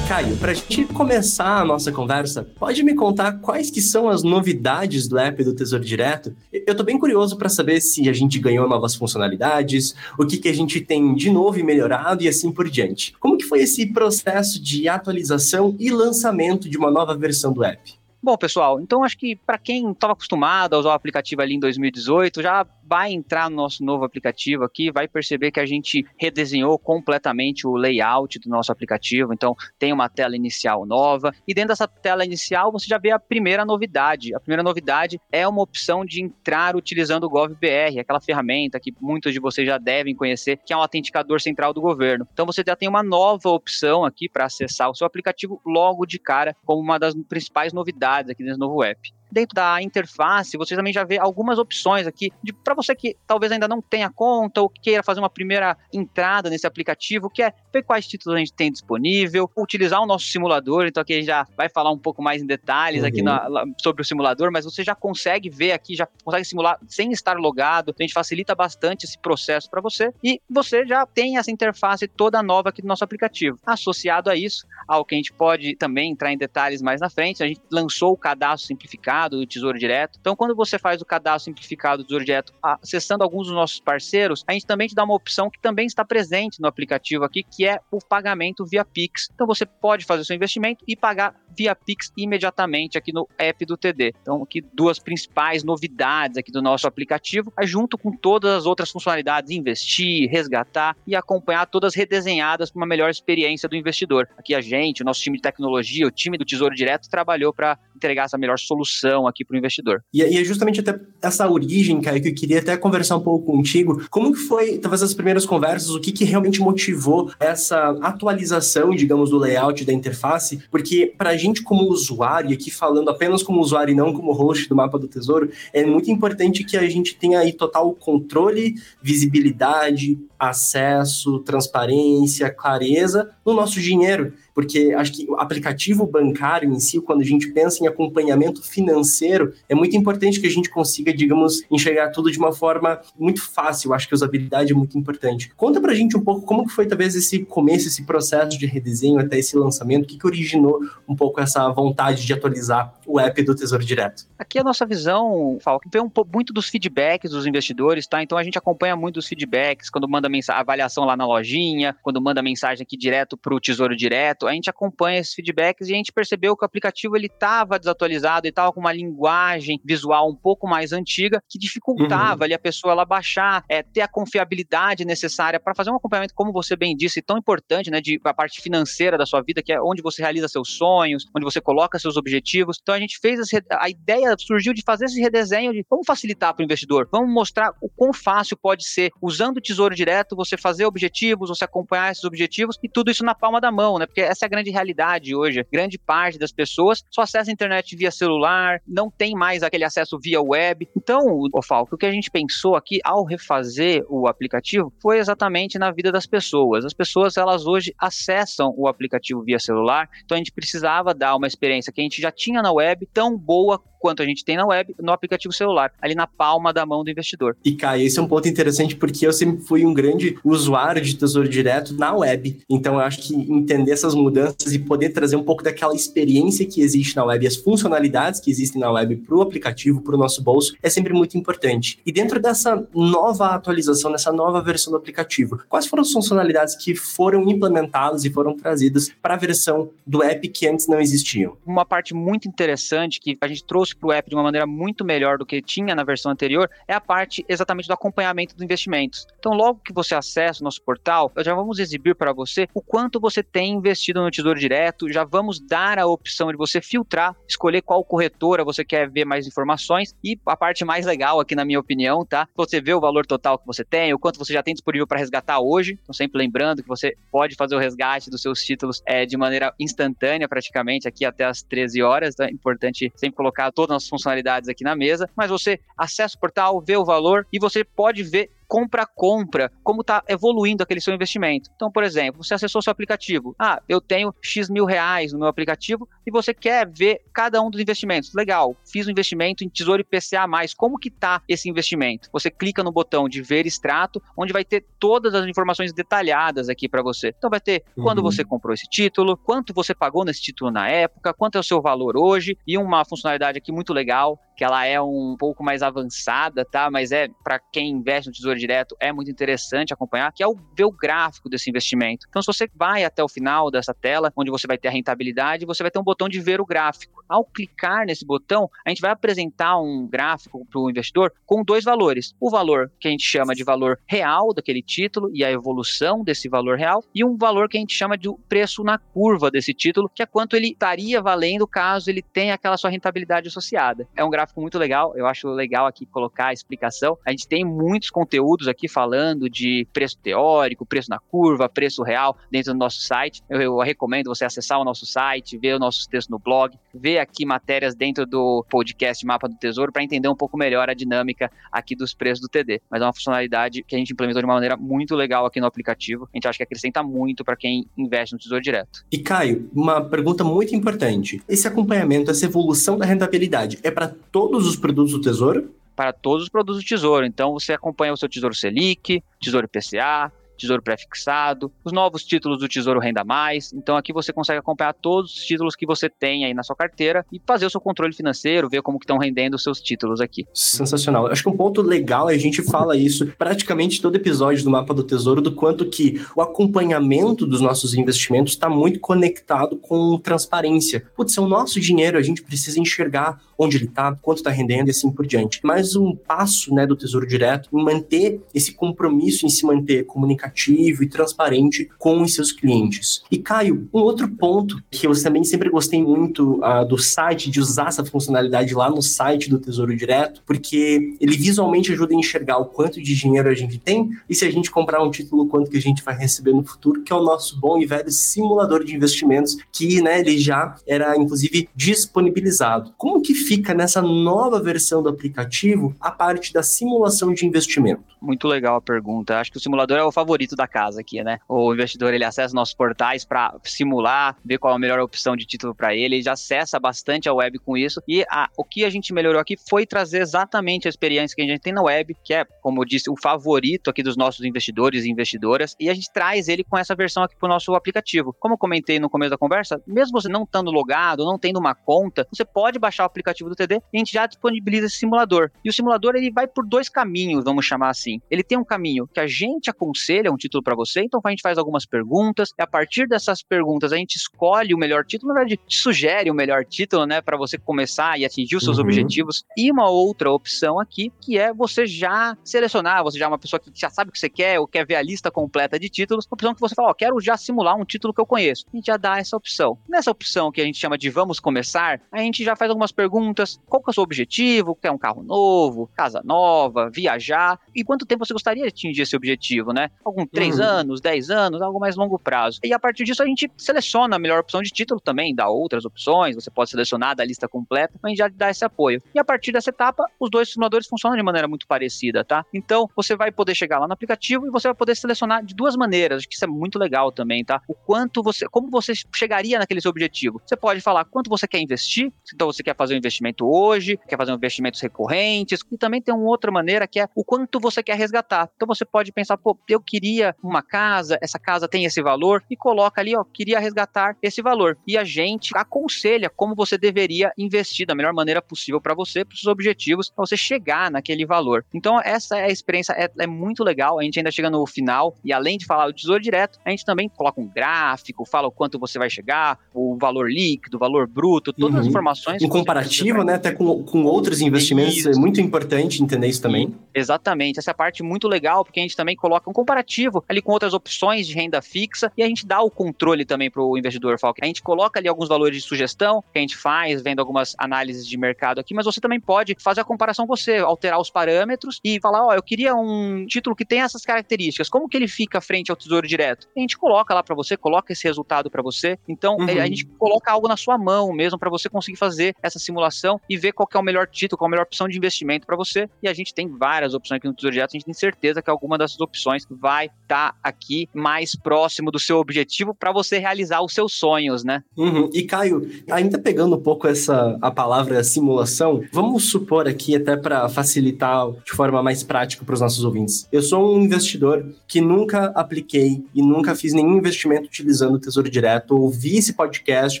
Caio, 0.08 0.38
para 0.38 0.52
a 0.52 0.54
gente 0.54 0.86
começar 0.86 1.60
a 1.60 1.64
nossa 1.66 1.92
conversa, 1.92 2.42
pode 2.42 2.82
me 2.82 2.94
contar 2.94 3.40
quais 3.40 3.70
que 3.70 3.82
são 3.82 4.08
as 4.08 4.22
novidades 4.22 5.06
do 5.06 5.18
app 5.18 5.44
do 5.44 5.54
Tesouro 5.54 5.84
Direto? 5.84 6.34
Eu 6.50 6.72
estou 6.72 6.86
bem 6.86 6.98
curioso 6.98 7.36
para 7.36 7.50
saber 7.50 7.78
se 7.82 8.08
a 8.08 8.12
gente 8.14 8.38
ganhou 8.38 8.66
novas 8.66 8.94
funcionalidades, 8.94 9.94
o 10.18 10.24
que, 10.24 10.38
que 10.38 10.48
a 10.48 10.54
gente 10.54 10.80
tem 10.80 11.14
de 11.14 11.30
novo 11.30 11.58
e 11.58 11.62
melhorado 11.62 12.22
e 12.22 12.28
assim 12.28 12.50
por 12.50 12.70
diante. 12.70 13.14
Como 13.20 13.36
que 13.36 13.44
foi 13.44 13.60
esse 13.60 13.84
processo 13.92 14.58
de 14.62 14.88
atualização 14.88 15.76
e 15.78 15.90
lançamento 15.90 16.70
de 16.70 16.78
uma 16.78 16.90
nova 16.90 17.14
versão 17.14 17.52
do 17.52 17.62
app? 17.62 17.98
Bom, 18.22 18.36
pessoal, 18.36 18.80
então 18.80 19.04
acho 19.04 19.16
que 19.16 19.36
para 19.36 19.58
quem 19.58 19.92
estava 19.92 20.14
acostumado 20.14 20.74
a 20.74 20.78
usar 20.78 20.88
o 20.88 20.92
aplicativo 20.92 21.40
ali 21.42 21.54
em 21.54 21.60
2018, 21.60 22.42
já 22.42 22.66
vai 22.88 23.12
entrar 23.12 23.50
no 23.50 23.56
nosso 23.56 23.84
novo 23.84 24.04
aplicativo 24.04 24.64
aqui, 24.64 24.90
vai 24.90 25.06
perceber 25.06 25.50
que 25.50 25.60
a 25.60 25.66
gente 25.66 26.06
redesenhou 26.16 26.78
completamente 26.78 27.66
o 27.66 27.76
layout 27.76 28.38
do 28.38 28.48
nosso 28.48 28.72
aplicativo. 28.72 29.32
Então, 29.34 29.54
tem 29.78 29.92
uma 29.92 30.08
tela 30.08 30.34
inicial 30.34 30.86
nova 30.86 31.32
e 31.46 31.52
dentro 31.52 31.68
dessa 31.68 31.86
tela 31.86 32.24
inicial 32.24 32.72
você 32.72 32.86
já 32.86 32.96
vê 32.96 33.10
a 33.10 33.18
primeira 33.18 33.64
novidade. 33.64 34.34
A 34.34 34.40
primeira 34.40 34.62
novidade 34.62 35.20
é 35.30 35.46
uma 35.46 35.62
opção 35.62 36.04
de 36.04 36.22
entrar 36.22 36.74
utilizando 36.76 37.24
o 37.24 37.28
GovBR, 37.28 37.98
aquela 38.00 38.20
ferramenta 38.20 38.80
que 38.80 38.94
muitos 39.00 39.32
de 39.32 39.40
vocês 39.40 39.66
já 39.66 39.76
devem 39.76 40.14
conhecer, 40.14 40.58
que 40.64 40.72
é 40.72 40.76
um 40.76 40.80
autenticador 40.80 41.40
central 41.40 41.74
do 41.74 41.80
governo. 41.80 42.26
Então, 42.32 42.46
você 42.46 42.62
já 42.66 42.74
tem 42.74 42.88
uma 42.88 43.02
nova 43.02 43.50
opção 43.50 44.04
aqui 44.04 44.28
para 44.28 44.46
acessar 44.46 44.90
o 44.90 44.94
seu 44.94 45.06
aplicativo 45.06 45.60
logo 45.66 46.06
de 46.06 46.18
cara, 46.18 46.56
como 46.64 46.80
uma 46.80 46.98
das 46.98 47.14
principais 47.28 47.72
novidades 47.72 48.30
aqui 48.30 48.42
desse 48.42 48.58
novo 48.58 48.82
app. 48.82 49.17
Dentro 49.30 49.54
da 49.54 49.82
interface, 49.82 50.56
você 50.56 50.74
também 50.74 50.92
já 50.92 51.04
vê 51.04 51.18
algumas 51.18 51.58
opções 51.58 52.06
aqui 52.06 52.32
para 52.64 52.74
você 52.74 52.94
que 52.94 53.16
talvez 53.26 53.52
ainda 53.52 53.68
não 53.68 53.80
tenha 53.80 54.10
conta 54.10 54.60
ou 54.62 54.68
queira 54.68 55.02
fazer 55.02 55.20
uma 55.20 55.30
primeira 55.30 55.76
entrada 55.92 56.48
nesse 56.48 56.66
aplicativo, 56.66 57.28
que 57.28 57.42
é 57.42 57.52
ver 57.72 57.82
quais 57.82 58.06
títulos 58.06 58.36
a 58.36 58.38
gente 58.38 58.52
tem 58.52 58.70
disponível, 58.70 59.50
utilizar 59.56 60.00
o 60.00 60.06
nosso 60.06 60.26
simulador. 60.26 60.86
Então 60.86 61.00
aqui 61.00 61.12
a 61.12 61.16
gente 61.16 61.26
já 61.26 61.46
vai 61.56 61.68
falar 61.68 61.90
um 61.90 61.98
pouco 61.98 62.22
mais 62.22 62.42
em 62.42 62.46
detalhes 62.46 63.02
uhum. 63.02 63.08
aqui 63.08 63.22
na, 63.22 63.46
sobre 63.82 64.02
o 64.02 64.04
simulador, 64.04 64.50
mas 64.52 64.64
você 64.64 64.82
já 64.82 64.94
consegue 64.94 65.50
ver 65.50 65.72
aqui, 65.72 65.94
já 65.94 66.06
consegue 66.24 66.44
simular 66.44 66.78
sem 66.86 67.12
estar 67.12 67.36
logado. 67.36 67.94
A 67.98 68.02
gente 68.02 68.14
facilita 68.14 68.54
bastante 68.54 69.04
esse 69.04 69.18
processo 69.18 69.68
para 69.70 69.80
você 69.80 70.12
e 70.22 70.40
você 70.48 70.86
já 70.86 71.04
tem 71.06 71.36
essa 71.36 71.50
interface 71.50 72.08
toda 72.08 72.42
nova 72.42 72.70
aqui 72.70 72.82
do 72.82 72.88
nosso 72.88 73.04
aplicativo. 73.04 73.58
Associado 73.66 74.30
a 74.30 74.36
isso, 74.36 74.66
ao 74.86 75.04
que 75.04 75.14
a 75.14 75.18
gente 75.18 75.32
pode 75.32 75.76
também 75.76 76.12
entrar 76.12 76.32
em 76.32 76.38
detalhes 76.38 76.80
mais 76.80 77.00
na 77.00 77.10
frente, 77.10 77.42
a 77.42 77.46
gente 77.46 77.60
lançou 77.70 78.12
o 78.12 78.16
cadastro 78.16 78.66
simplificado 78.66 79.17
simplificado 79.18 79.36
do 79.36 79.46
Tesouro 79.46 79.78
Direto. 79.78 80.18
Então, 80.20 80.36
quando 80.36 80.54
você 80.54 80.78
faz 80.78 81.02
o 81.02 81.04
cadastro 81.04 81.50
simplificado 81.50 82.02
do 82.02 82.06
Tesouro 82.06 82.24
Direto 82.24 82.52
acessando 82.62 83.24
alguns 83.24 83.46
dos 83.48 83.56
nossos 83.56 83.80
parceiros, 83.80 84.44
a 84.46 84.52
gente 84.52 84.66
também 84.66 84.86
te 84.86 84.94
dá 84.94 85.02
uma 85.02 85.14
opção 85.14 85.50
que 85.50 85.60
também 85.60 85.86
está 85.86 86.04
presente 86.04 86.60
no 86.60 86.68
aplicativo 86.68 87.24
aqui, 87.24 87.42
que 87.42 87.66
é 87.66 87.80
o 87.90 87.98
pagamento 87.98 88.64
via 88.64 88.84
Pix. 88.84 89.28
Então, 89.34 89.46
você 89.46 89.66
pode 89.66 90.04
fazer 90.04 90.22
o 90.22 90.24
seu 90.24 90.36
investimento 90.36 90.84
e 90.86 90.94
pagar 90.94 91.34
via 91.58 91.74
Pix 91.74 92.12
imediatamente 92.16 92.96
aqui 92.96 93.12
no 93.12 93.28
app 93.36 93.66
do 93.66 93.76
TD. 93.76 94.14
Então, 94.22 94.44
aqui 94.44 94.64
duas 94.72 95.00
principais 95.00 95.64
novidades 95.64 96.36
aqui 96.36 96.52
do 96.52 96.62
nosso 96.62 96.86
aplicativo, 96.86 97.52
junto 97.64 97.98
com 97.98 98.12
todas 98.12 98.52
as 98.52 98.66
outras 98.66 98.90
funcionalidades, 98.90 99.50
investir, 99.50 100.30
resgatar 100.30 100.96
e 101.04 101.16
acompanhar 101.16 101.66
todas 101.66 101.94
redesenhadas 101.94 102.70
para 102.70 102.78
uma 102.78 102.86
melhor 102.86 103.10
experiência 103.10 103.68
do 103.68 103.74
investidor. 103.74 104.28
Aqui 104.38 104.54
a 104.54 104.60
gente, 104.60 105.02
o 105.02 105.04
nosso 105.04 105.20
time 105.20 105.36
de 105.36 105.42
tecnologia, 105.42 106.06
o 106.06 106.10
time 106.10 106.38
do 106.38 106.44
Tesouro 106.44 106.74
Direto 106.74 107.08
trabalhou 107.10 107.52
para 107.52 107.76
entregar 107.96 108.24
essa 108.24 108.38
melhor 108.38 108.58
solução 108.58 109.26
aqui 109.26 109.44
para 109.44 109.54
o 109.54 109.58
investidor. 109.58 110.02
E, 110.14 110.22
e, 110.22 110.38
é 110.38 110.44
justamente 110.44 110.80
até 110.80 110.98
essa 111.20 111.50
origem, 111.50 112.00
Caio, 112.00 112.22
que 112.22 112.28
eu 112.28 112.34
queria 112.34 112.60
até 112.60 112.76
conversar 112.76 113.16
um 113.16 113.20
pouco 113.20 113.44
contigo. 113.46 114.06
Como 114.08 114.32
que 114.32 114.38
foi, 114.38 114.78
talvez, 114.78 115.02
as 115.02 115.12
primeiras 115.12 115.44
conversas, 115.44 115.90
o 115.90 116.00
que, 116.00 116.12
que 116.12 116.24
realmente 116.24 116.60
motivou 116.60 117.32
essa 117.40 117.90
atualização, 118.00 118.90
digamos, 118.90 119.30
do 119.30 119.38
layout 119.38 119.84
da 119.84 119.92
interface? 119.92 120.62
Porque 120.70 121.12
para 121.18 121.30
a 121.30 121.36
gente 121.36 121.47
como 121.54 121.88
usuário, 121.90 122.52
aqui 122.52 122.70
falando 122.70 123.08
apenas 123.08 123.42
como 123.42 123.60
usuário 123.60 123.92
e 123.92 123.96
não 123.96 124.12
como 124.12 124.32
host 124.32 124.68
do 124.68 124.76
Mapa 124.76 124.98
do 124.98 125.08
Tesouro, 125.08 125.50
é 125.72 125.84
muito 125.84 126.10
importante 126.10 126.64
que 126.64 126.76
a 126.76 126.88
gente 126.88 127.16
tenha 127.16 127.40
aí 127.40 127.52
total 127.52 127.92
controle, 127.92 128.74
visibilidade, 129.02 130.18
acesso, 130.38 131.40
transparência, 131.40 132.50
clareza 132.50 133.30
no 133.44 133.52
nosso 133.52 133.80
dinheiro 133.80 134.32
porque 134.58 134.92
acho 134.92 135.12
que 135.12 135.30
o 135.30 135.36
aplicativo 135.36 136.04
bancário 136.04 136.68
em 136.72 136.80
si, 136.80 137.00
quando 137.00 137.20
a 137.20 137.24
gente 137.24 137.46
pensa 137.52 137.80
em 137.80 137.86
acompanhamento 137.86 138.60
financeiro, 138.60 139.54
é 139.68 139.74
muito 139.74 139.96
importante 139.96 140.40
que 140.40 140.48
a 140.48 140.50
gente 140.50 140.68
consiga, 140.68 141.14
digamos, 141.14 141.62
enxergar 141.70 142.10
tudo 142.10 142.28
de 142.28 142.40
uma 142.40 142.50
forma 142.52 143.00
muito 143.16 143.40
fácil. 143.40 143.94
Acho 143.94 144.08
que 144.08 144.14
a 144.14 144.16
usabilidade 144.16 144.72
é 144.72 144.74
muito 144.74 144.98
importante. 144.98 145.52
Conta 145.56 145.80
pra 145.80 145.94
gente 145.94 146.16
um 146.16 146.24
pouco 146.24 146.44
como 146.44 146.66
que 146.66 146.72
foi 146.72 146.86
talvez 146.86 147.14
esse 147.14 147.44
começo, 147.44 147.86
esse 147.86 148.02
processo 148.02 148.58
de 148.58 148.66
redesenho 148.66 149.20
até 149.20 149.38
esse 149.38 149.56
lançamento, 149.56 150.02
o 150.02 150.06
que, 150.08 150.18
que 150.18 150.26
originou 150.26 150.80
um 151.08 151.14
pouco 151.14 151.40
essa 151.40 151.68
vontade 151.68 152.26
de 152.26 152.32
atualizar 152.32 152.92
o 153.06 153.20
app 153.20 153.40
do 153.44 153.54
Tesouro 153.54 153.84
Direto? 153.84 154.26
Aqui 154.36 154.58
a 154.58 154.64
nossa 154.64 154.84
visão, 154.84 155.58
Falco, 155.60 155.88
vem 155.88 156.02
um 156.02 156.10
pouco 156.10 156.32
muito 156.34 156.52
dos 156.52 156.68
feedbacks 156.68 157.30
dos 157.30 157.46
investidores, 157.46 158.08
tá? 158.08 158.24
Então 158.24 158.36
a 158.36 158.42
gente 158.42 158.58
acompanha 158.58 158.96
muito 158.96 159.18
os 159.18 159.28
feedbacks 159.28 159.88
quando 159.88 160.08
manda 160.08 160.28
mensagem, 160.28 160.60
avaliação 160.60 161.04
lá 161.04 161.16
na 161.16 161.24
lojinha, 161.24 161.94
quando 162.02 162.20
manda 162.20 162.42
mensagem 162.42 162.82
aqui 162.82 162.96
direto 162.96 163.36
pro 163.36 163.60
Tesouro 163.60 163.94
Direto 163.94 164.47
a 164.48 164.54
gente 164.54 164.70
acompanha 164.70 165.20
esses 165.20 165.34
feedbacks 165.34 165.88
e 165.88 165.92
a 165.92 165.96
gente 165.96 166.12
percebeu 166.12 166.56
que 166.56 166.64
o 166.64 166.66
aplicativo 166.66 167.16
ele 167.16 167.26
estava 167.26 167.78
desatualizado 167.78 168.46
e 168.46 168.50
estava 168.50 168.72
com 168.72 168.80
uma 168.80 168.92
linguagem 168.92 169.80
visual 169.84 170.28
um 170.28 170.34
pouco 170.34 170.68
mais 170.68 170.92
antiga 170.92 171.42
que 171.48 171.58
dificultava 171.58 172.40
uhum. 172.40 172.44
ali 172.44 172.54
a 172.54 172.58
pessoa 172.58 172.92
ela 172.92 173.04
baixar, 173.04 173.64
é, 173.68 173.82
ter 173.82 174.00
a 174.00 174.08
confiabilidade 174.08 175.04
necessária 175.04 175.60
para 175.60 175.74
fazer 175.74 175.90
um 175.90 175.96
acompanhamento, 175.96 176.34
como 176.34 176.52
você 176.52 176.76
bem 176.76 176.96
disse, 176.96 177.22
tão 177.22 177.38
importante, 177.38 177.90
né, 177.90 178.00
de 178.00 178.20
a 178.24 178.34
parte 178.34 178.60
financeira 178.60 179.16
da 179.16 179.26
sua 179.26 179.42
vida, 179.42 179.62
que 179.62 179.72
é 179.72 179.80
onde 179.80 180.02
você 180.02 180.22
realiza 180.22 180.48
seus 180.48 180.72
sonhos, 180.72 181.26
onde 181.34 181.44
você 181.44 181.60
coloca 181.60 181.98
seus 181.98 182.16
objetivos. 182.16 182.78
Então 182.80 182.94
a 182.94 183.00
gente 183.00 183.18
fez 183.20 183.40
esse, 183.40 183.62
a 183.70 183.88
ideia 183.88 184.34
surgiu 184.38 184.72
de 184.72 184.82
fazer 184.82 185.06
esse 185.06 185.20
redesenho 185.20 185.72
de 185.72 185.84
vamos 185.88 186.06
facilitar 186.06 186.54
para 186.54 186.62
o 186.62 186.64
investidor, 186.64 187.08
vamos 187.10 187.32
mostrar 187.32 187.72
o 187.80 187.88
quão 187.88 188.12
fácil 188.12 188.56
pode 188.56 188.84
ser 188.86 189.10
usando 189.20 189.58
o 189.58 189.60
Tesouro 189.60 189.94
Direto 189.94 190.36
você 190.36 190.56
fazer 190.56 190.86
objetivos, 190.86 191.48
você 191.48 191.64
acompanhar 191.64 192.12
esses 192.12 192.24
objetivos 192.24 192.78
e 192.82 192.88
tudo 192.88 193.10
isso 193.10 193.24
na 193.24 193.34
palma 193.34 193.60
da 193.60 193.70
mão, 193.70 193.98
né? 193.98 194.06
Porque 194.06 194.20
essa 194.38 194.44
é 194.44 194.46
a 194.46 194.50
grande 194.50 194.70
realidade 194.70 195.34
hoje. 195.34 195.66
Grande 195.72 195.98
parte 195.98 196.38
das 196.38 196.52
pessoas 196.52 197.04
só 197.10 197.22
acessa 197.22 197.50
a 197.50 197.52
internet 197.52 197.96
via 197.96 198.10
celular, 198.10 198.80
não 198.86 199.10
tem 199.10 199.34
mais 199.34 199.62
aquele 199.62 199.84
acesso 199.84 200.18
via 200.18 200.40
web. 200.40 200.88
Então, 200.96 201.18
o 201.52 201.62
Falco, 201.62 201.96
o 201.96 201.98
que 201.98 202.06
a 202.06 202.12
gente 202.12 202.30
pensou 202.30 202.76
aqui 202.76 203.00
ao 203.04 203.24
refazer 203.24 204.04
o 204.08 204.28
aplicativo 204.28 204.92
foi 205.02 205.18
exatamente 205.18 205.78
na 205.78 205.90
vida 205.90 206.12
das 206.12 206.26
pessoas. 206.26 206.84
As 206.84 206.94
pessoas, 206.94 207.36
elas 207.36 207.66
hoje 207.66 207.92
acessam 207.98 208.72
o 208.76 208.86
aplicativo 208.86 209.42
via 209.42 209.58
celular, 209.58 210.08
então 210.24 210.36
a 210.36 210.38
gente 210.38 210.52
precisava 210.52 211.12
dar 211.12 211.34
uma 211.34 211.46
experiência 211.46 211.92
que 211.92 212.00
a 212.00 212.04
gente 212.04 212.22
já 212.22 212.30
tinha 212.30 212.62
na 212.62 212.72
web 212.72 213.08
tão 213.12 213.36
boa 213.36 213.82
quanto 213.98 214.22
a 214.22 214.26
gente 214.26 214.44
tem 214.44 214.56
na 214.56 214.66
web, 214.66 214.94
no 215.00 215.12
aplicativo 215.12 215.52
celular, 215.52 215.92
ali 216.00 216.14
na 216.14 216.26
palma 216.26 216.72
da 216.72 216.84
mão 216.86 217.04
do 217.04 217.10
investidor. 217.10 217.56
E, 217.64 217.72
Kai, 217.72 218.02
esse 218.02 218.18
é 218.18 218.22
um 218.22 218.28
ponto 218.28 218.48
interessante 218.48 218.96
porque 218.96 219.26
eu 219.26 219.32
sempre 219.32 219.62
fui 219.64 219.84
um 219.84 219.92
grande 219.92 220.38
usuário 220.44 221.02
de 221.02 221.14
Tesouro 221.14 221.48
Direto 221.48 221.94
na 221.94 222.14
web. 222.14 222.58
Então, 222.68 222.94
eu 222.94 223.00
acho 223.00 223.18
que 223.18 223.34
entender 223.34 223.92
essas 223.92 224.14
mudanças 224.14 224.72
e 224.72 224.78
poder 224.78 225.10
trazer 225.10 225.36
um 225.36 225.42
pouco 225.42 225.62
daquela 225.62 225.94
experiência 225.94 226.66
que 226.66 226.80
existe 226.80 227.16
na 227.16 227.24
web, 227.24 227.46
as 227.46 227.56
funcionalidades 227.56 228.40
que 228.40 228.50
existem 228.50 228.80
na 228.80 228.90
web 228.90 229.16
para 229.16 229.36
o 229.36 229.42
aplicativo, 229.42 230.00
para 230.00 230.14
o 230.14 230.18
nosso 230.18 230.42
bolso, 230.42 230.74
é 230.82 230.88
sempre 230.88 231.12
muito 231.12 231.36
importante. 231.36 231.98
E 232.04 232.12
dentro 232.12 232.40
dessa 232.40 232.86
nova 232.94 233.54
atualização, 233.54 234.12
dessa 234.12 234.32
nova 234.32 234.60
versão 234.62 234.90
do 234.90 234.96
aplicativo, 234.96 235.60
quais 235.68 235.86
foram 235.86 236.02
as 236.02 236.12
funcionalidades 236.12 236.74
que 236.76 236.94
foram 236.94 237.48
implementadas 237.48 238.24
e 238.24 238.30
foram 238.30 238.56
trazidas 238.56 239.10
para 239.22 239.34
a 239.34 239.36
versão 239.36 239.90
do 240.06 240.22
app 240.22 240.48
que 240.48 240.66
antes 240.66 240.86
não 240.86 241.00
existiam? 241.00 241.56
Uma 241.66 241.84
parte 241.84 242.14
muito 242.14 242.48
interessante 242.48 243.20
que 243.20 243.36
a 243.40 243.48
gente 243.48 243.64
trouxe 243.64 243.87
para 243.96 244.08
o 244.08 244.12
app 244.12 244.28
de 244.28 244.36
uma 244.36 244.42
maneira 244.42 244.66
muito 244.66 245.04
melhor 245.04 245.38
do 245.38 245.46
que 245.46 245.60
tinha 245.60 245.94
na 245.94 246.04
versão 246.04 246.30
anterior 246.32 246.70
é 246.86 246.94
a 246.94 247.00
parte 247.00 247.44
exatamente 247.48 247.86
do 247.86 247.94
acompanhamento 247.94 248.56
do 248.56 248.64
investimentos. 248.64 249.26
Então, 249.38 249.52
logo 249.52 249.80
que 249.84 249.92
você 249.92 250.14
acessa 250.14 250.60
o 250.60 250.64
nosso 250.64 250.82
portal, 250.82 251.32
já 251.38 251.54
vamos 251.54 251.78
exibir 251.78 252.14
para 252.14 252.32
você 252.32 252.68
o 252.74 252.82
quanto 252.82 253.18
você 253.18 253.42
tem 253.42 253.72
investido 253.72 254.22
no 254.22 254.30
Tesouro 254.30 254.58
Direto, 254.58 255.10
já 255.10 255.24
vamos 255.24 255.58
dar 255.58 255.98
a 255.98 256.06
opção 256.06 256.50
de 256.50 256.56
você 256.56 256.80
filtrar, 256.80 257.34
escolher 257.48 257.82
qual 257.82 258.04
corretora 258.04 258.64
você 258.64 258.84
quer 258.84 259.08
ver 259.08 259.24
mais 259.24 259.46
informações 259.46 260.14
e 260.22 260.38
a 260.46 260.56
parte 260.56 260.84
mais 260.84 261.06
legal 261.06 261.40
aqui, 261.40 261.54
na 261.54 261.64
minha 261.64 261.80
opinião, 261.80 262.24
tá? 262.24 262.48
Você 262.56 262.80
vê 262.80 262.92
o 262.92 263.00
valor 263.00 263.26
total 263.26 263.58
que 263.58 263.66
você 263.66 263.84
tem, 263.84 264.12
o 264.12 264.18
quanto 264.18 264.38
você 264.38 264.52
já 264.52 264.62
tem 264.62 264.74
disponível 264.74 265.06
para 265.06 265.18
resgatar 265.18 265.60
hoje. 265.60 265.98
Então, 266.02 266.12
sempre 266.12 266.38
lembrando 266.38 266.82
que 266.82 266.88
você 266.88 267.16
pode 267.30 267.54
fazer 267.54 267.74
o 267.74 267.78
resgate 267.78 268.30
dos 268.30 268.42
seus 268.42 268.62
títulos 268.62 269.02
é, 269.06 269.24
de 269.24 269.36
maneira 269.36 269.72
instantânea, 269.78 270.48
praticamente, 270.48 271.08
aqui 271.08 271.24
até 271.24 271.44
as 271.44 271.62
13 271.62 272.02
horas. 272.02 272.34
Então, 272.34 272.46
é 272.46 272.50
importante 272.50 273.12
sempre 273.16 273.36
colocar 273.36 273.70
todas 273.78 274.02
as 274.02 274.08
funcionalidades 274.08 274.68
aqui 274.68 274.82
na 274.82 274.96
mesa. 274.96 275.30
Mas 275.36 275.48
você 275.48 275.78
acessa 275.96 276.36
o 276.36 276.40
portal, 276.40 276.82
vê 276.84 276.96
o 276.96 277.04
valor 277.04 277.46
e 277.52 277.60
você 277.60 277.84
pode 277.84 278.24
ver 278.24 278.50
compra 278.68 279.02
a 279.02 279.06
compra, 279.06 279.72
como 279.82 280.02
está 280.02 280.22
evoluindo 280.28 280.82
aquele 280.82 281.00
seu 281.00 281.14
investimento. 281.14 281.70
Então, 281.74 281.90
por 281.90 282.04
exemplo, 282.04 282.44
você 282.44 282.54
acessou 282.54 282.82
seu 282.82 282.90
aplicativo. 282.90 283.56
Ah, 283.58 283.82
eu 283.88 284.00
tenho 284.00 284.34
X 284.42 284.68
mil 284.68 284.84
reais 284.84 285.32
no 285.32 285.38
meu 285.38 285.48
aplicativo 285.48 286.06
e 286.26 286.30
você 286.30 286.52
quer 286.52 286.86
ver 286.86 287.22
cada 287.32 287.60
um 287.62 287.70
dos 287.70 287.80
investimentos. 287.80 288.34
Legal, 288.34 288.76
fiz 288.84 289.08
um 289.08 289.10
investimento 289.10 289.64
em 289.64 289.68
Tesouro 289.68 290.02
IPCA+, 290.02 290.46
como 290.76 290.98
que 290.98 291.08
está 291.08 291.42
esse 291.48 291.68
investimento? 291.68 292.28
Você 292.32 292.50
clica 292.50 292.84
no 292.84 292.92
botão 292.92 293.28
de 293.28 293.40
ver 293.40 293.66
extrato, 293.66 294.22
onde 294.36 294.52
vai 294.52 294.64
ter 294.64 294.84
todas 294.98 295.34
as 295.34 295.46
informações 295.46 295.92
detalhadas 295.92 296.68
aqui 296.68 296.88
para 296.88 297.02
você. 297.02 297.34
Então 297.36 297.48
vai 297.48 297.60
ter 297.60 297.82
uhum. 297.96 298.04
quando 298.04 298.22
você 298.22 298.44
comprou 298.44 298.74
esse 298.74 298.86
título, 298.86 299.36
quanto 299.36 299.72
você 299.72 299.94
pagou 299.94 300.24
nesse 300.24 300.42
título 300.42 300.70
na 300.70 300.88
época, 300.88 301.32
quanto 301.32 301.56
é 301.56 301.60
o 301.60 301.64
seu 301.64 301.80
valor 301.80 302.16
hoje 302.16 302.58
e 302.66 302.76
uma 302.76 303.04
funcionalidade 303.04 303.56
aqui 303.56 303.72
muito 303.72 303.94
legal, 303.94 304.38
que 304.56 304.64
ela 304.64 304.84
é 304.84 305.00
um 305.00 305.36
pouco 305.38 305.62
mais 305.62 305.82
avançada, 305.82 306.64
tá? 306.64 306.90
Mas 306.90 307.12
é 307.12 307.28
para 307.42 307.60
quem 307.72 307.90
investe 307.90 308.28
no 308.28 308.34
Tesouro 308.34 308.57
Direto, 308.58 308.96
é 309.00 309.12
muito 309.12 309.30
interessante 309.30 309.92
acompanhar, 309.92 310.32
que 310.32 310.42
é 310.42 310.46
o 310.46 310.56
ver 310.76 310.84
o 310.84 310.90
gráfico 310.90 311.48
desse 311.48 311.70
investimento. 311.70 312.26
Então, 312.28 312.42
se 312.42 312.46
você 312.46 312.68
vai 312.74 313.04
até 313.04 313.22
o 313.22 313.28
final 313.28 313.70
dessa 313.70 313.94
tela, 313.94 314.32
onde 314.36 314.50
você 314.50 314.66
vai 314.66 314.76
ter 314.76 314.88
a 314.88 314.90
rentabilidade, 314.90 315.66
você 315.66 315.82
vai 315.82 315.90
ter 315.90 315.98
um 315.98 316.04
botão 316.04 316.28
de 316.28 316.40
ver 316.40 316.60
o 316.60 316.66
gráfico. 316.66 317.24
Ao 317.28 317.44
clicar 317.44 318.06
nesse 318.06 318.24
botão, 318.26 318.70
a 318.84 318.90
gente 318.90 319.00
vai 319.00 319.10
apresentar 319.10 319.78
um 319.78 320.06
gráfico 320.06 320.66
para 320.66 320.80
o 320.80 320.90
investidor 320.90 321.32
com 321.46 321.62
dois 321.62 321.84
valores. 321.84 322.34
O 322.40 322.50
valor 322.50 322.90
que 322.98 323.08
a 323.08 323.10
gente 323.10 323.24
chama 323.24 323.54
de 323.54 323.64
valor 323.64 323.98
real 324.06 324.52
daquele 324.52 324.82
título 324.82 325.30
e 325.32 325.44
a 325.44 325.50
evolução 325.50 326.22
desse 326.22 326.48
valor 326.48 326.76
real, 326.76 327.04
e 327.14 327.24
um 327.24 327.36
valor 327.36 327.68
que 327.68 327.76
a 327.76 327.80
gente 327.80 327.94
chama 327.94 328.16
de 328.16 328.28
preço 328.48 328.82
na 328.82 328.98
curva 328.98 329.50
desse 329.50 329.72
título, 329.74 330.10
que 330.14 330.22
é 330.22 330.26
quanto 330.26 330.56
ele 330.56 330.68
estaria 330.68 331.20
valendo 331.20 331.66
caso 331.66 332.10
ele 332.10 332.22
tenha 332.22 332.54
aquela 332.54 332.76
sua 332.76 332.90
rentabilidade 332.90 333.48
associada. 333.48 334.08
É 334.16 334.24
um 334.24 334.30
gráfico 334.30 334.60
muito 334.60 334.78
legal. 334.78 335.16
Eu 335.16 335.26
acho 335.26 335.48
legal 335.48 335.86
aqui 335.86 336.06
colocar 336.06 336.46
a 336.46 336.52
explicação. 336.52 337.16
A 337.26 337.30
gente 337.30 337.46
tem 337.46 337.64
muitos 337.64 338.10
conteúdos 338.10 338.47
aqui 338.68 338.88
falando 338.88 339.50
de 339.50 339.86
preço 339.92 340.16
teórico, 340.18 340.86
preço 340.86 341.10
na 341.10 341.18
curva, 341.18 341.68
preço 341.68 342.02
real 342.02 342.36
dentro 342.50 342.72
do 342.72 342.78
nosso 342.78 343.00
site. 343.00 343.42
Eu, 343.48 343.60
eu 343.60 343.78
recomendo 343.78 344.28
você 344.28 344.44
acessar 344.44 344.80
o 344.80 344.84
nosso 344.84 345.04
site, 345.04 345.58
ver 345.58 345.74
os 345.74 345.80
nossos 345.80 346.06
textos 346.06 346.30
no 346.30 346.38
blog, 346.38 346.76
ver 346.94 347.18
aqui 347.18 347.44
matérias 347.44 347.94
dentro 347.94 348.24
do 348.24 348.64
podcast 348.70 349.24
Mapa 349.26 349.48
do 349.48 349.56
Tesouro 349.56 349.92
para 349.92 350.02
entender 350.02 350.28
um 350.28 350.36
pouco 350.36 350.56
melhor 350.56 350.88
a 350.88 350.94
dinâmica 350.94 351.50
aqui 351.70 351.94
dos 351.94 352.14
preços 352.14 352.40
do 352.40 352.48
TD. 352.48 352.80
Mas 352.90 353.02
é 353.02 353.04
uma 353.04 353.12
funcionalidade 353.12 353.82
que 353.82 353.94
a 353.94 353.98
gente 353.98 354.12
implementou 354.12 354.40
de 354.40 354.46
uma 354.46 354.54
maneira 354.54 354.76
muito 354.76 355.14
legal 355.14 355.44
aqui 355.44 355.60
no 355.60 355.66
aplicativo. 355.66 356.28
A 356.32 356.36
gente 356.36 356.48
acha 356.48 356.58
que 356.58 356.62
acrescenta 356.62 357.02
muito 357.02 357.44
para 357.44 357.56
quem 357.56 357.86
investe 357.96 358.34
no 358.34 358.38
Tesouro 358.38 358.62
Direto. 358.62 359.04
E 359.10 359.18
Caio, 359.18 359.68
uma 359.74 360.00
pergunta 360.00 360.44
muito 360.44 360.74
importante. 360.74 361.42
Esse 361.48 361.68
acompanhamento, 361.68 362.30
essa 362.30 362.44
evolução 362.44 362.96
da 362.96 363.04
rentabilidade 363.04 363.78
é 363.82 363.90
para 363.90 364.08
todos 364.08 364.66
os 364.66 364.76
produtos 364.76 365.12
do 365.12 365.20
Tesouro? 365.20 365.77
Para 365.98 366.12
todos 366.12 366.44
os 366.44 366.48
produtos 366.48 366.80
do 366.80 366.86
Tesouro. 366.86 367.26
Então 367.26 367.52
você 367.52 367.72
acompanha 367.72 368.12
o 368.12 368.16
seu 368.16 368.28
Tesouro 368.28 368.54
Selic, 368.54 369.20
Tesouro 369.40 369.66
IPCA, 369.66 370.32
Tesouro 370.58 370.82
Pré-Fixado, 370.82 371.72
os 371.84 371.92
novos 371.92 372.24
títulos 372.24 372.58
do 372.58 372.68
Tesouro 372.68 373.00
Renda 373.00 373.24
Mais. 373.24 373.72
Então 373.72 373.96
aqui 373.96 374.12
você 374.12 374.32
consegue 374.32 374.58
acompanhar 374.58 374.92
todos 374.92 375.34
os 375.34 375.44
títulos 375.44 375.74
que 375.74 375.86
você 375.86 376.08
tem 376.08 376.44
aí 376.44 376.52
na 376.52 376.62
sua 376.62 376.76
carteira 376.76 377.24
e 377.32 377.40
fazer 377.46 377.66
o 377.66 377.70
seu 377.70 377.80
controle 377.80 378.12
financeiro, 378.12 378.68
ver 378.68 378.82
como 378.82 378.98
que 378.98 379.04
estão 379.04 379.18
rendendo 379.18 379.54
os 379.54 379.62
seus 379.62 379.80
títulos 379.80 380.20
aqui. 380.20 380.46
Sensacional. 380.52 381.28
Acho 381.28 381.42
que 381.42 381.48
um 381.48 381.56
ponto 381.56 381.80
legal, 381.80 382.28
a 382.28 382.36
gente 382.36 382.62
fala 382.62 382.96
isso 382.96 383.26
praticamente 383.38 384.02
todo 384.02 384.16
episódio 384.16 384.64
do 384.64 384.70
Mapa 384.70 384.92
do 384.92 385.02
Tesouro, 385.02 385.40
do 385.40 385.52
quanto 385.52 385.86
que 385.86 386.20
o 386.36 386.42
acompanhamento 386.42 387.46
dos 387.46 387.60
nossos 387.60 387.94
investimentos 387.94 388.52
está 388.52 388.68
muito 388.68 389.00
conectado 389.00 389.76
com 389.76 390.18
transparência. 390.18 391.04
Putz, 391.16 391.36
é 391.36 391.40
o 391.40 391.46
nosso 391.46 391.80
dinheiro, 391.80 392.18
a 392.18 392.22
gente 392.22 392.42
precisa 392.42 392.80
enxergar 392.80 393.40
onde 393.56 393.76
ele 393.76 393.86
está, 393.86 394.14
quanto 394.14 394.38
está 394.38 394.50
rendendo 394.50 394.88
e 394.88 394.90
assim 394.90 395.10
por 395.10 395.26
diante. 395.26 395.60
Mais 395.64 395.96
um 395.96 396.14
passo 396.14 396.72
né, 396.72 396.86
do 396.86 396.96
Tesouro 396.96 397.26
Direto 397.26 397.68
em 397.72 397.82
manter 397.82 398.40
esse 398.54 398.72
compromisso 398.72 399.46
em 399.46 399.48
se 399.48 399.66
manter 399.66 400.04
comunicativo 400.04 400.47
comunicativo 400.48 401.02
e 401.02 401.08
transparente 401.08 401.88
com 401.98 402.22
os 402.22 402.34
seus 402.34 402.52
clientes. 402.52 403.22
E 403.30 403.38
Caio, 403.38 403.88
um 403.92 404.00
outro 404.00 404.28
ponto 404.28 404.82
que 404.90 405.06
eu 405.06 405.22
também 405.22 405.44
sempre 405.44 405.68
gostei 405.68 406.02
muito 406.02 406.60
uh, 406.62 406.86
do 406.86 406.98
site, 406.98 407.50
de 407.50 407.60
usar 407.60 407.88
essa 407.88 408.04
funcionalidade 408.04 408.74
lá 408.74 408.90
no 408.90 409.02
site 409.02 409.48
do 409.48 409.58
Tesouro 409.58 409.94
Direto, 409.94 410.42
porque 410.46 411.16
ele 411.20 411.36
visualmente 411.36 411.92
ajuda 411.92 412.14
a 412.14 412.16
enxergar 412.16 412.58
o 412.58 412.66
quanto 412.66 413.02
de 413.02 413.14
dinheiro 413.14 413.48
a 413.48 413.54
gente 413.54 413.78
tem 413.78 414.10
e 414.28 414.34
se 414.34 414.44
a 414.44 414.50
gente 414.50 414.70
comprar 414.70 415.02
um 415.02 415.10
título, 415.10 415.48
quanto 415.48 415.70
que 415.70 415.76
a 415.76 415.80
gente 415.80 416.02
vai 416.02 416.16
receber 416.16 416.52
no 416.52 416.64
futuro, 416.64 417.02
que 417.02 417.12
é 417.12 417.16
o 417.16 417.22
nosso 417.22 417.58
bom 417.58 417.78
e 417.78 417.86
velho 417.86 418.10
simulador 418.10 418.84
de 418.84 418.94
investimentos, 418.94 419.56
que 419.72 420.00
né, 420.00 420.20
ele 420.20 420.38
já 420.38 420.76
era 420.86 421.16
inclusive 421.16 421.68
disponibilizado. 421.74 422.92
Como 422.96 423.20
que 423.20 423.34
fica 423.34 423.74
nessa 423.74 424.00
nova 424.00 424.60
versão 424.60 425.02
do 425.02 425.08
aplicativo 425.08 425.94
a 426.00 426.10
parte 426.10 426.52
da 426.52 426.62
simulação 426.62 427.32
de 427.32 427.46
investimento? 427.46 428.02
Muito 428.20 428.48
legal 428.48 428.76
a 428.76 428.80
pergunta. 428.80 429.38
Acho 429.38 429.52
que 429.52 429.58
o 429.58 429.60
simulador 429.60 429.98
é 429.98 430.04
o 430.04 430.12
favorito 430.12 430.37
favorito 430.38 430.54
da 430.54 430.68
casa 430.68 431.00
aqui, 431.00 431.22
né? 431.22 431.38
O 431.48 431.74
investidor 431.74 432.14
ele 432.14 432.24
acessa 432.24 432.54
nossos 432.54 432.74
portais 432.74 433.24
para 433.24 433.54
simular, 433.64 434.36
ver 434.44 434.58
qual 434.58 434.72
é 434.72 434.76
a 434.76 434.78
melhor 434.78 435.00
opção 435.00 435.36
de 435.36 435.44
título 435.44 435.74
para 435.74 435.94
ele, 435.94 436.16
ele 436.16 436.22
já 436.22 436.32
acessa 436.32 436.78
bastante 436.78 437.28
a 437.28 437.34
web 437.34 437.58
com 437.58 437.76
isso. 437.76 438.00
E 438.06 438.24
a, 438.30 438.48
o 438.56 438.64
que 438.64 438.84
a 438.84 438.90
gente 438.90 439.12
melhorou 439.12 439.40
aqui 439.40 439.56
foi 439.68 439.84
trazer 439.84 440.20
exatamente 440.20 440.86
a 440.86 440.90
experiência 440.90 441.34
que 441.34 441.42
a 441.42 441.46
gente 441.46 441.60
tem 441.60 441.72
na 441.72 441.82
web, 441.82 442.16
que 442.22 442.32
é, 442.32 442.44
como 442.62 442.80
eu 442.80 442.84
disse, 442.84 443.10
o 443.10 443.16
favorito 443.20 443.90
aqui 443.90 444.02
dos 444.02 444.16
nossos 444.16 444.44
investidores 444.44 445.04
e 445.04 445.10
investidoras, 445.10 445.74
e 445.80 445.90
a 445.90 445.94
gente 445.94 446.12
traz 446.12 446.48
ele 446.48 446.62
com 446.62 446.78
essa 446.78 446.94
versão 446.94 447.24
aqui 447.24 447.36
para 447.36 447.46
o 447.46 447.48
nosso 447.48 447.74
aplicativo. 447.74 448.34
Como 448.38 448.54
eu 448.54 448.58
comentei 448.58 449.00
no 449.00 449.10
começo 449.10 449.30
da 449.30 449.38
conversa, 449.38 449.82
mesmo 449.86 450.20
você 450.20 450.28
não 450.28 450.44
estando 450.44 450.70
logado, 450.70 451.24
não 451.24 451.38
tendo 451.38 451.58
uma 451.58 451.74
conta, 451.74 452.26
você 452.32 452.44
pode 452.44 452.78
baixar 452.78 453.02
o 453.02 453.06
aplicativo 453.06 453.50
do 453.50 453.56
TD 453.56 453.82
e 453.92 453.96
a 453.96 453.98
gente 453.98 454.12
já 454.12 454.26
disponibiliza 454.26 454.86
esse 454.86 454.98
simulador. 454.98 455.50
E 455.64 455.68
o 455.68 455.72
simulador 455.72 456.14
ele 456.14 456.30
vai 456.30 456.46
por 456.46 456.64
dois 456.64 456.88
caminhos, 456.88 457.44
vamos 457.44 457.64
chamar 457.64 457.90
assim. 457.90 458.20
Ele 458.30 458.42
tem 458.42 458.56
um 458.56 458.64
caminho 458.64 459.08
que 459.12 459.20
a 459.20 459.26
gente 459.26 459.70
aconselha 459.70 460.27
escolha 460.28 460.32
um 460.32 460.36
título 460.36 460.62
para 460.62 460.74
você, 460.74 461.00
então 461.02 461.20
a 461.24 461.30
gente 461.30 461.42
faz 461.42 461.58
algumas 461.58 461.86
perguntas, 461.86 462.50
e 462.58 462.62
a 462.62 462.66
partir 462.66 463.06
dessas 463.08 463.42
perguntas 463.42 463.92
a 463.92 463.96
gente 463.96 464.16
escolhe 464.16 464.74
o 464.74 464.78
melhor 464.78 465.04
título, 465.04 465.32
na 465.32 465.40
verdade, 465.40 465.60
sugere 465.68 466.30
o 466.30 466.34
melhor 466.34 466.64
título, 466.64 467.06
né, 467.06 467.20
para 467.20 467.36
você 467.36 467.58
começar 467.58 468.18
e 468.18 468.24
atingir 468.24 468.56
os 468.56 468.64
seus 468.64 468.78
uhum. 468.78 468.84
objetivos. 468.84 469.44
E 469.56 469.70
uma 469.70 469.88
outra 469.88 470.30
opção 470.30 470.78
aqui, 470.78 471.12
que 471.20 471.38
é 471.38 471.52
você 471.52 471.86
já 471.86 472.36
selecionar, 472.44 473.02
você 473.02 473.18
já 473.18 473.24
é 473.24 473.28
uma 473.28 473.38
pessoa 473.38 473.58
que 473.58 473.70
já 473.74 473.90
sabe 473.90 474.10
o 474.10 474.12
que 474.12 474.18
você 474.18 474.28
quer, 474.28 474.60
ou 474.60 474.66
quer 474.66 474.86
ver 474.86 474.96
a 474.96 475.02
lista 475.02 475.30
completa 475.30 475.78
de 475.78 475.88
títulos, 475.88 476.26
uma 476.26 476.34
opção 476.34 476.54
que 476.54 476.60
você 476.60 476.74
fala, 476.74 476.90
ó, 476.90 476.94
quero 476.94 477.20
já 477.20 477.36
simular 477.36 477.76
um 477.76 477.84
título 477.84 478.12
que 478.12 478.20
eu 478.20 478.26
conheço. 478.26 478.64
A 478.72 478.76
gente 478.76 478.86
já 478.86 478.96
dá 478.96 479.18
essa 479.18 479.36
opção. 479.36 479.78
Nessa 479.88 480.10
opção 480.10 480.52
que 480.52 480.60
a 480.60 480.64
gente 480.64 480.78
chama 480.78 480.98
de 480.98 481.08
vamos 481.10 481.40
começar, 481.40 482.00
a 482.12 482.18
gente 482.18 482.44
já 482.44 482.54
faz 482.54 482.70
algumas 482.70 482.92
perguntas, 482.92 483.58
qual 483.66 483.82
que 483.82 483.90
é 483.90 483.92
o 483.92 483.94
seu 483.94 484.02
objetivo, 484.02 484.74
quer 484.74 484.90
um 484.90 484.98
carro 484.98 485.22
novo, 485.22 485.88
casa 485.94 486.22
nova, 486.24 486.90
viajar, 486.90 487.58
e 487.74 487.84
quanto 487.84 488.06
tempo 488.06 488.24
você 488.24 488.32
gostaria 488.32 488.62
de 488.62 488.68
atingir 488.68 489.02
esse 489.02 489.16
objetivo, 489.16 489.72
né? 489.72 489.90
Algum 490.08 490.26
3 490.26 490.58
uhum. 490.58 490.64
anos, 490.64 491.00
10 491.00 491.30
anos, 491.30 491.62
algo 491.62 491.78
mais 491.78 491.96
longo 491.96 492.18
prazo. 492.18 492.60
E 492.64 492.72
a 492.72 492.78
partir 492.78 493.04
disso 493.04 493.22
a 493.22 493.26
gente 493.26 493.50
seleciona 493.56 494.16
a 494.16 494.18
melhor 494.18 494.40
opção 494.40 494.62
de 494.62 494.70
título 494.70 495.00
também, 495.00 495.34
dá 495.34 495.48
outras 495.48 495.84
opções, 495.84 496.34
você 496.34 496.50
pode 496.50 496.70
selecionar 496.70 497.16
da 497.16 497.24
lista 497.24 497.48
completa, 497.48 497.94
mas 498.02 498.10
a 498.10 498.10
gente 498.10 498.18
já 498.18 498.28
dá 498.28 498.50
esse 498.50 498.64
apoio. 498.64 499.02
E 499.14 499.18
a 499.18 499.24
partir 499.24 499.52
dessa 499.52 499.70
etapa, 499.70 500.04
os 500.18 500.30
dois 500.30 500.50
simuladores 500.50 500.86
funcionam 500.86 501.16
de 501.16 501.22
maneira 501.22 501.48
muito 501.48 501.66
parecida, 501.66 502.24
tá? 502.24 502.44
Então, 502.52 502.88
você 502.94 503.16
vai 503.16 503.30
poder 503.30 503.54
chegar 503.54 503.78
lá 503.78 503.86
no 503.86 503.92
aplicativo 503.92 504.46
e 504.46 504.50
você 504.50 504.68
vai 504.68 504.74
poder 504.74 504.96
selecionar 504.96 505.44
de 505.44 505.54
duas 505.54 505.76
maneiras, 505.76 506.18
acho 506.18 506.28
que 506.28 506.34
isso 506.34 506.44
é 506.44 506.48
muito 506.48 506.78
legal 506.78 507.12
também, 507.12 507.44
tá? 507.44 507.60
O 507.68 507.74
quanto 507.74 508.22
você, 508.22 508.46
como 508.48 508.70
você 508.70 508.92
chegaria 509.14 509.58
naquele 509.58 509.80
seu 509.80 509.90
objetivo. 509.90 510.40
Você 510.44 510.56
pode 510.56 510.80
falar 510.80 511.04
quanto 511.04 511.28
você 511.28 511.46
quer 511.46 511.60
investir, 511.60 512.12
então 512.34 512.46
você 512.46 512.62
quer 512.62 512.76
fazer 512.76 512.94
um 512.94 512.98
investimento 512.98 513.46
hoje, 513.46 513.98
quer 514.08 514.16
fazer 514.16 514.32
investimentos 514.32 514.80
recorrentes, 514.80 515.60
e 515.70 515.76
também 515.76 516.00
tem 516.00 516.14
uma 516.14 516.28
outra 516.28 516.50
maneira 516.50 516.86
que 516.86 517.00
é 517.00 517.08
o 517.14 517.24
quanto 517.24 517.60
você 517.60 517.82
quer 517.82 517.96
resgatar. 517.96 518.48
Então 518.56 518.66
você 518.66 518.84
pode 518.84 519.12
pensar, 519.12 519.36
pô, 519.36 519.58
eu 519.68 519.80
queria 519.98 520.34
uma 520.40 520.62
casa, 520.62 521.18
essa 521.20 521.38
casa 521.40 521.66
tem 521.66 521.84
esse 521.84 522.00
valor, 522.00 522.44
e 522.48 522.56
coloca 522.56 523.00
ali, 523.00 523.16
ó, 523.16 523.24
queria 523.24 523.58
resgatar 523.58 524.16
esse 524.22 524.40
valor. 524.40 524.78
E 524.86 524.96
a 524.96 525.02
gente 525.02 525.50
aconselha 525.56 526.30
como 526.30 526.54
você 526.54 526.78
deveria 526.78 527.32
investir 527.36 527.84
da 527.84 527.96
melhor 527.96 528.12
maneira 528.14 528.40
possível 528.40 528.80
para 528.80 528.94
você, 528.94 529.24
para 529.24 529.34
os 529.34 529.40
seus 529.40 529.50
objetivos, 529.50 530.08
para 530.08 530.24
você 530.24 530.36
chegar 530.36 530.88
naquele 530.88 531.26
valor. 531.26 531.64
Então 531.74 532.00
essa 532.00 532.38
é 532.38 532.44
a 532.44 532.48
experiência, 532.48 532.92
é, 532.92 533.10
é 533.18 533.26
muito 533.26 533.64
legal, 533.64 533.98
a 533.98 534.04
gente 534.04 534.20
ainda 534.20 534.30
chega 534.30 534.48
no 534.48 534.64
final, 534.66 535.16
e 535.24 535.32
além 535.32 535.58
de 535.58 535.66
falar 535.66 535.88
do 535.88 535.92
tesouro 535.92 536.22
direto, 536.22 536.60
a 536.64 536.70
gente 536.70 536.84
também 536.84 537.08
coloca 537.08 537.40
um 537.40 537.48
gráfico, 537.48 538.24
fala 538.24 538.46
o 538.46 538.52
quanto 538.52 538.78
você 538.78 538.98
vai 538.98 539.10
chegar, 539.10 539.58
o 539.74 539.96
valor 540.00 540.30
líquido, 540.30 540.76
o 540.76 540.80
valor 540.80 541.08
bruto, 541.08 541.52
todas 541.52 541.74
uhum. 541.74 541.80
as 541.80 541.86
informações. 541.86 542.42
Um 542.42 542.48
comparativo, 542.48 543.24
né, 543.24 543.34
até 543.34 543.50
com, 543.50 543.82
com 543.82 544.04
outros 544.04 544.40
investimentos, 544.40 545.06
é 545.06 545.10
isso. 545.10 545.10
é 545.10 545.20
muito 545.20 545.40
importante 545.40 546.02
entender 546.02 546.28
isso 546.28 546.40
também. 546.40 546.72
Exatamente, 546.94 547.58
essa 547.58 547.70
é 547.70 547.72
a 547.72 547.74
parte 547.74 548.02
muito 548.02 548.28
legal, 548.28 548.64
porque 548.64 548.78
a 548.78 548.82
gente 548.82 548.96
também 548.96 549.16
coloca 549.16 549.50
um 549.50 549.52
comparativo 549.52 549.87
ali 550.28 550.42
com 550.42 550.52
outras 550.52 550.74
opções 550.74 551.26
de 551.26 551.34
renda 551.34 551.60
fixa 551.62 552.12
e 552.16 552.22
a 552.22 552.26
gente 552.26 552.46
dá 552.46 552.60
o 552.60 552.70
controle 552.70 553.24
também 553.24 553.50
para 553.50 553.62
o 553.62 553.76
investidor, 553.76 554.18
Falk. 554.18 554.40
A 554.42 554.46
gente 554.46 554.62
coloca 554.62 555.00
ali 555.00 555.08
alguns 555.08 555.28
valores 555.28 555.56
de 555.56 555.62
sugestão 555.62 556.22
que 556.32 556.38
a 556.38 556.40
gente 556.40 556.56
faz, 556.56 557.02
vendo 557.02 557.20
algumas 557.20 557.54
análises 557.58 558.06
de 558.06 558.16
mercado 558.16 558.60
aqui, 558.60 558.74
mas 558.74 558.84
você 558.84 559.00
também 559.00 559.20
pode 559.20 559.56
fazer 559.58 559.80
a 559.80 559.84
comparação 559.84 560.26
você, 560.26 560.58
alterar 560.58 561.00
os 561.00 561.10
parâmetros 561.10 561.80
e 561.84 561.98
falar, 562.00 562.24
ó, 562.24 562.28
oh, 562.28 562.32
eu 562.32 562.42
queria 562.42 562.74
um 562.74 563.26
título 563.26 563.56
que 563.56 563.64
tem 563.64 563.80
essas 563.80 564.02
características, 564.02 564.68
como 564.68 564.88
que 564.88 564.96
ele 564.96 565.08
fica 565.08 565.40
frente 565.40 565.70
ao 565.70 565.76
Tesouro 565.76 566.06
Direto? 566.06 566.48
A 566.56 566.60
gente 566.60 566.76
coloca 566.76 567.14
lá 567.14 567.22
para 567.22 567.34
você, 567.34 567.56
coloca 567.56 567.92
esse 567.92 568.04
resultado 568.04 568.50
para 568.50 568.62
você. 568.62 568.98
Então, 569.08 569.36
uhum. 569.36 569.44
a 569.44 569.66
gente 569.66 569.86
coloca 569.98 570.30
algo 570.30 570.48
na 570.48 570.56
sua 570.56 570.76
mão 570.76 571.12
mesmo 571.12 571.38
para 571.38 571.50
você 571.50 571.68
conseguir 571.68 571.96
fazer 571.96 572.34
essa 572.42 572.58
simulação 572.58 573.20
e 573.28 573.36
ver 573.36 573.52
qual 573.52 573.68
é 573.72 573.78
o 573.78 573.82
melhor 573.82 574.06
título, 574.06 574.38
qual 574.38 574.46
é 574.46 574.50
a 574.50 574.52
melhor 574.52 574.64
opção 574.64 574.88
de 574.88 574.96
investimento 574.96 575.46
para 575.46 575.56
você. 575.56 575.88
E 576.02 576.08
a 576.08 576.12
gente 576.12 576.34
tem 576.34 576.48
várias 576.48 576.94
opções 576.94 577.18
aqui 577.18 577.28
no 577.28 577.34
Tesouro 577.34 577.52
Direto, 577.52 577.70
a 577.70 577.78
gente 577.78 577.84
tem 577.84 577.94
certeza 577.94 578.42
que 578.42 578.50
alguma 578.50 578.76
dessas 578.76 579.00
opções 579.00 579.46
vai 579.50 579.77
estar 579.86 580.32
tá 580.32 580.34
aqui 580.42 580.88
mais 580.94 581.34
próximo 581.34 581.90
do 581.90 581.98
seu 581.98 582.18
objetivo 582.18 582.74
para 582.74 582.92
você 582.92 583.18
realizar 583.18 583.62
os 583.62 583.74
seus 583.74 583.92
sonhos, 583.94 584.44
né? 584.44 584.62
Uhum. 584.76 585.10
E 585.12 585.22
Caio, 585.22 585.68
ainda 585.90 586.18
pegando 586.18 586.56
um 586.56 586.60
pouco 586.60 586.88
essa 586.88 587.38
a 587.40 587.50
palavra 587.50 588.02
simulação, 588.02 588.82
vamos 588.92 589.30
supor 589.30 589.68
aqui 589.68 589.94
até 589.94 590.16
para 590.16 590.48
facilitar 590.48 591.30
de 591.44 591.52
forma 591.52 591.82
mais 591.82 592.02
prática 592.02 592.44
para 592.44 592.54
os 592.54 592.60
nossos 592.60 592.84
ouvintes. 592.84 593.28
Eu 593.30 593.42
sou 593.42 593.74
um 593.74 593.82
investidor 593.82 594.44
que 594.66 594.80
nunca 594.80 595.26
apliquei 595.34 596.04
e 596.14 596.22
nunca 596.22 596.54
fiz 596.54 596.72
nenhum 596.72 596.96
investimento 596.96 597.46
utilizando 597.46 597.94
o 597.94 597.98
Tesouro 597.98 598.30
Direto. 598.30 598.76
Ouvi 598.76 599.18
esse 599.18 599.32
podcast, 599.32 600.00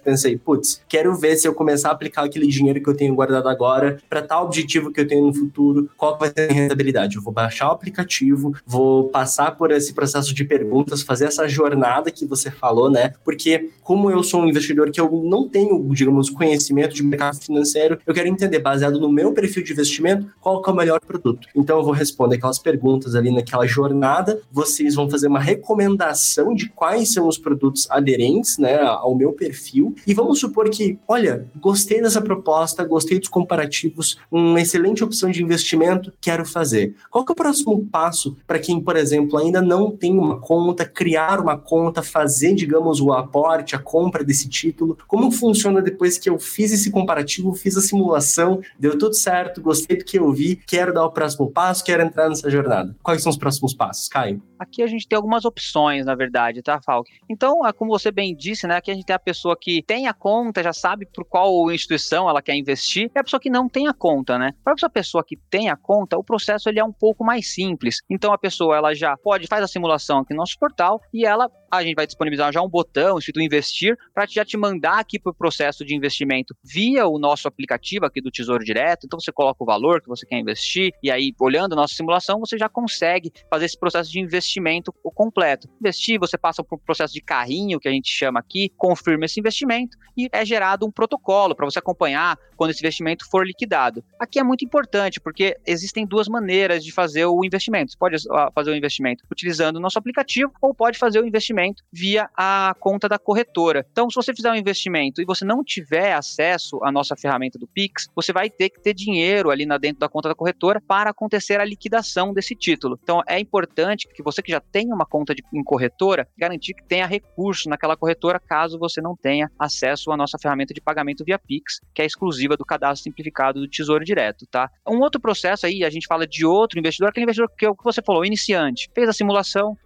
pensei, 0.00 0.36
putz, 0.38 0.82
quero 0.88 1.14
ver 1.16 1.36
se 1.36 1.48
eu 1.48 1.54
começar 1.54 1.90
a 1.90 1.92
aplicar 1.92 2.24
aquele 2.24 2.46
dinheiro 2.46 2.82
que 2.82 2.88
eu 2.88 2.96
tenho 2.96 3.14
guardado 3.14 3.48
agora 3.48 3.98
para 4.08 4.22
tal 4.22 4.44
objetivo 4.44 4.92
que 4.92 5.00
eu 5.00 5.06
tenho 5.06 5.26
no 5.26 5.34
futuro, 5.34 5.90
qual 5.96 6.18
vai 6.18 6.30
ser 6.30 6.50
a 6.50 6.52
rentabilidade. 6.52 7.16
Eu 7.16 7.22
vou 7.22 7.32
baixar 7.32 7.68
o 7.68 7.72
aplicativo, 7.72 8.54
vou 8.66 9.08
passar 9.08 9.56
por 9.56 9.65
esse 9.72 9.92
processo 9.92 10.34
de 10.34 10.44
perguntas, 10.44 11.02
fazer 11.02 11.26
essa 11.26 11.48
jornada 11.48 12.10
que 12.10 12.26
você 12.26 12.50
falou, 12.50 12.90
né? 12.90 13.12
Porque 13.24 13.70
como 13.82 14.10
eu 14.10 14.22
sou 14.22 14.42
um 14.42 14.48
investidor 14.48 14.90
que 14.90 15.00
eu 15.00 15.10
não 15.24 15.48
tenho, 15.48 15.86
digamos, 15.92 16.30
conhecimento 16.30 16.94
de 16.94 17.02
mercado 17.02 17.38
financeiro, 17.38 17.98
eu 18.06 18.14
quero 18.14 18.28
entender, 18.28 18.58
baseado 18.58 19.00
no 19.00 19.10
meu 19.10 19.32
perfil 19.32 19.62
de 19.62 19.72
investimento, 19.72 20.26
qual 20.40 20.62
é 20.64 20.70
o 20.70 20.74
melhor 20.74 21.00
produto. 21.00 21.48
Então 21.54 21.78
eu 21.78 21.84
vou 21.84 21.92
responder 21.92 22.36
aquelas 22.36 22.58
perguntas 22.58 23.14
ali 23.14 23.30
naquela 23.30 23.66
jornada, 23.66 24.40
vocês 24.50 24.94
vão 24.94 25.08
fazer 25.08 25.28
uma 25.28 25.40
recomendação 25.40 26.54
de 26.54 26.68
quais 26.68 27.12
são 27.12 27.28
os 27.28 27.38
produtos 27.38 27.88
aderentes, 27.90 28.58
né, 28.58 28.78
ao 28.80 29.14
meu 29.14 29.32
perfil, 29.32 29.94
e 30.06 30.14
vamos 30.14 30.40
supor 30.40 30.68
que, 30.68 30.98
olha, 31.06 31.46
gostei 31.60 32.00
dessa 32.00 32.20
proposta, 32.20 32.84
gostei 32.84 33.18
dos 33.18 33.28
comparativos, 33.28 34.18
uma 34.30 34.60
excelente 34.60 35.02
opção 35.04 35.30
de 35.30 35.42
investimento, 35.42 36.12
quero 36.20 36.44
fazer. 36.44 36.94
Qual 37.10 37.24
é 37.28 37.32
o 37.32 37.34
próximo 37.34 37.86
passo 37.86 38.36
para 38.46 38.58
quem, 38.58 38.80
por 38.80 38.96
exemplo, 38.96 39.38
ainda 39.38 39.55
não 39.60 39.90
tem 39.90 40.18
uma 40.18 40.40
conta, 40.40 40.84
criar 40.84 41.40
uma 41.40 41.58
conta, 41.58 42.02
fazer, 42.02 42.54
digamos, 42.54 43.00
o 43.00 43.12
aporte, 43.12 43.74
a 43.74 43.78
compra 43.78 44.24
desse 44.24 44.48
título? 44.48 44.98
Como 45.06 45.30
funciona 45.30 45.82
depois 45.82 46.18
que 46.18 46.28
eu 46.28 46.38
fiz 46.38 46.72
esse 46.72 46.90
comparativo, 46.90 47.54
fiz 47.54 47.76
a 47.76 47.80
simulação, 47.80 48.60
deu 48.78 48.98
tudo 48.98 49.14
certo, 49.14 49.60
gostei 49.60 49.96
do 49.96 50.04
que 50.04 50.18
eu 50.18 50.32
vi, 50.32 50.56
quero 50.66 50.92
dar 50.92 51.04
o 51.04 51.10
próximo 51.10 51.50
passo, 51.50 51.84
quero 51.84 52.02
entrar 52.02 52.28
nessa 52.28 52.50
jornada? 52.50 52.94
Quais 53.02 53.22
são 53.22 53.30
os 53.30 53.36
próximos 53.36 53.74
passos, 53.74 54.08
Caio? 54.08 54.42
Aqui 54.58 54.82
a 54.82 54.86
gente 54.86 55.06
tem 55.06 55.16
algumas 55.16 55.44
opções, 55.44 56.06
na 56.06 56.14
verdade, 56.14 56.62
tá, 56.62 56.80
Falk? 56.80 57.10
Então, 57.28 57.60
como 57.76 57.90
você 57.90 58.10
bem 58.10 58.34
disse, 58.34 58.66
né, 58.66 58.76
aqui 58.76 58.90
a 58.90 58.94
gente 58.94 59.04
tem 59.04 59.16
a 59.16 59.18
pessoa 59.18 59.56
que 59.60 59.82
tem 59.82 60.06
a 60.08 60.14
conta, 60.14 60.62
já 60.62 60.72
sabe 60.72 61.06
por 61.06 61.24
qual 61.24 61.70
instituição 61.70 62.28
ela 62.28 62.40
quer 62.40 62.54
investir, 62.54 63.10
e 63.14 63.18
a 63.18 63.24
pessoa 63.24 63.40
que 63.40 63.50
não 63.50 63.68
tem 63.68 63.86
a 63.88 63.92
conta, 63.92 64.38
né? 64.38 64.52
Para 64.64 64.74
essa 64.74 64.88
pessoa 64.88 65.22
que 65.22 65.36
tem 65.50 65.68
a 65.68 65.76
conta, 65.76 66.16
o 66.16 66.24
processo 66.24 66.68
ele 66.68 66.80
é 66.80 66.84
um 66.84 66.92
pouco 66.92 67.24
mais 67.24 67.52
simples. 67.52 67.96
Então, 68.08 68.32
a 68.32 68.38
pessoa 68.38 68.76
ela 68.76 68.94
já 68.94 69.16
pode 69.16 69.45
faz 69.48 69.62
a 69.62 69.68
simulação 69.68 70.18
aqui 70.18 70.32
no 70.32 70.38
nosso 70.38 70.58
portal 70.58 71.00
e 71.12 71.24
ela 71.24 71.50
a 71.70 71.82
gente 71.82 71.96
vai 71.96 72.06
disponibilizar 72.06 72.52
já 72.52 72.62
um 72.62 72.68
botão 72.68 73.18
escrito 73.18 73.40
investir 73.40 73.96
para 74.14 74.26
já 74.26 74.44
te 74.44 74.56
mandar 74.56 74.98
aqui 74.98 75.18
para 75.18 75.30
o 75.30 75.34
processo 75.34 75.84
de 75.84 75.94
investimento 75.94 76.54
via 76.64 77.06
o 77.06 77.18
nosso 77.18 77.48
aplicativo 77.48 78.06
aqui 78.06 78.20
do 78.20 78.30
Tesouro 78.30 78.64
Direto. 78.64 79.04
Então 79.04 79.18
você 79.18 79.32
coloca 79.32 79.62
o 79.62 79.66
valor 79.66 80.00
que 80.00 80.08
você 80.08 80.24
quer 80.26 80.38
investir 80.38 80.92
e 81.02 81.10
aí 81.10 81.32
olhando 81.40 81.72
a 81.72 81.76
nossa 81.76 81.94
simulação 81.94 82.40
você 82.40 82.56
já 82.56 82.68
consegue 82.68 83.32
fazer 83.50 83.66
esse 83.66 83.78
processo 83.78 84.10
de 84.10 84.20
investimento 84.20 84.92
completo. 84.92 85.68
Investir, 85.80 86.18
você 86.18 86.38
passa 86.38 86.62
por 86.62 86.76
um 86.76 86.78
processo 86.78 87.12
de 87.12 87.20
carrinho 87.20 87.80
que 87.80 87.88
a 87.88 87.92
gente 87.92 88.08
chama 88.08 88.40
aqui, 88.40 88.70
confirma 88.76 89.24
esse 89.24 89.40
investimento 89.40 89.96
e 90.16 90.28
é 90.32 90.44
gerado 90.44 90.86
um 90.86 90.90
protocolo 90.90 91.54
para 91.54 91.66
você 91.66 91.78
acompanhar 91.78 92.38
quando 92.56 92.70
esse 92.70 92.80
investimento 92.80 93.28
for 93.28 93.46
liquidado. 93.46 94.02
Aqui 94.18 94.38
é 94.38 94.44
muito 94.44 94.64
importante 94.64 95.20
porque 95.20 95.56
existem 95.66 96.06
duas 96.06 96.28
maneiras 96.28 96.84
de 96.84 96.92
fazer 96.92 97.26
o 97.26 97.44
investimento. 97.44 97.92
Você 97.92 97.98
pode 97.98 98.16
ah, 98.30 98.50
fazer 98.54 98.70
o 98.70 98.76
investimento 98.76 99.24
utilizando 99.36 99.76
o 99.76 99.80
nosso 99.80 99.98
aplicativo 99.98 100.50
ou 100.60 100.74
pode 100.74 100.98
fazer 100.98 101.20
o 101.20 101.26
investimento 101.26 101.82
via 101.92 102.28
a 102.36 102.74
conta 102.80 103.08
da 103.08 103.18
corretora. 103.18 103.86
Então, 103.92 104.08
se 104.10 104.16
você 104.16 104.34
fizer 104.34 104.50
um 104.50 104.56
investimento 104.56 105.20
e 105.20 105.24
você 105.24 105.44
não 105.44 105.62
tiver 105.62 106.14
acesso 106.14 106.82
à 106.82 106.90
nossa 106.90 107.14
ferramenta 107.14 107.58
do 107.58 107.66
Pix, 107.66 108.08
você 108.14 108.32
vai 108.32 108.48
ter 108.48 108.70
que 108.70 108.80
ter 108.80 108.94
dinheiro 108.94 109.50
ali 109.50 109.66
na 109.66 109.76
dentro 109.78 110.00
da 110.00 110.08
conta 110.08 110.28
da 110.28 110.34
corretora 110.34 110.80
para 110.80 111.10
acontecer 111.10 111.60
a 111.60 111.64
liquidação 111.64 112.32
desse 112.32 112.54
título. 112.54 112.98
Então, 113.02 113.20
é 113.28 113.38
importante 113.38 114.08
que 114.08 114.22
você 114.22 114.42
que 114.42 114.50
já 114.50 114.60
tem 114.60 114.92
uma 114.92 115.04
conta 115.04 115.34
de, 115.34 115.42
em 115.52 115.62
corretora, 115.62 116.26
garantir 116.36 116.74
que 116.74 116.84
tenha 116.84 117.06
recurso 117.06 117.68
naquela 117.68 117.96
corretora 117.96 118.40
caso 118.40 118.78
você 118.78 119.00
não 119.00 119.14
tenha 119.16 119.50
acesso 119.58 120.10
à 120.10 120.16
nossa 120.16 120.38
ferramenta 120.38 120.72
de 120.72 120.80
pagamento 120.80 121.24
via 121.24 121.38
Pix, 121.38 121.80
que 121.94 122.02
é 122.02 122.06
exclusiva 122.06 122.56
do 122.56 122.64
cadastro 122.64 123.04
simplificado 123.04 123.60
do 123.60 123.68
Tesouro 123.68 124.04
Direto, 124.04 124.46
tá? 124.46 124.70
Um 124.88 125.00
outro 125.00 125.20
processo 125.20 125.66
aí, 125.66 125.84
a 125.84 125.90
gente 125.90 126.06
fala 126.06 126.26
de 126.26 126.46
outro 126.46 126.78
investidor, 126.78 127.10
aquele 127.10 127.24
investidor 127.24 127.50
que, 127.56 127.66
é 127.66 127.70
que 127.70 127.84
você 127.84 128.00
falou, 128.02 128.24
iniciante, 128.24 128.88
fez 128.94 129.08
a 129.08 129.12
simulação, 129.12 129.25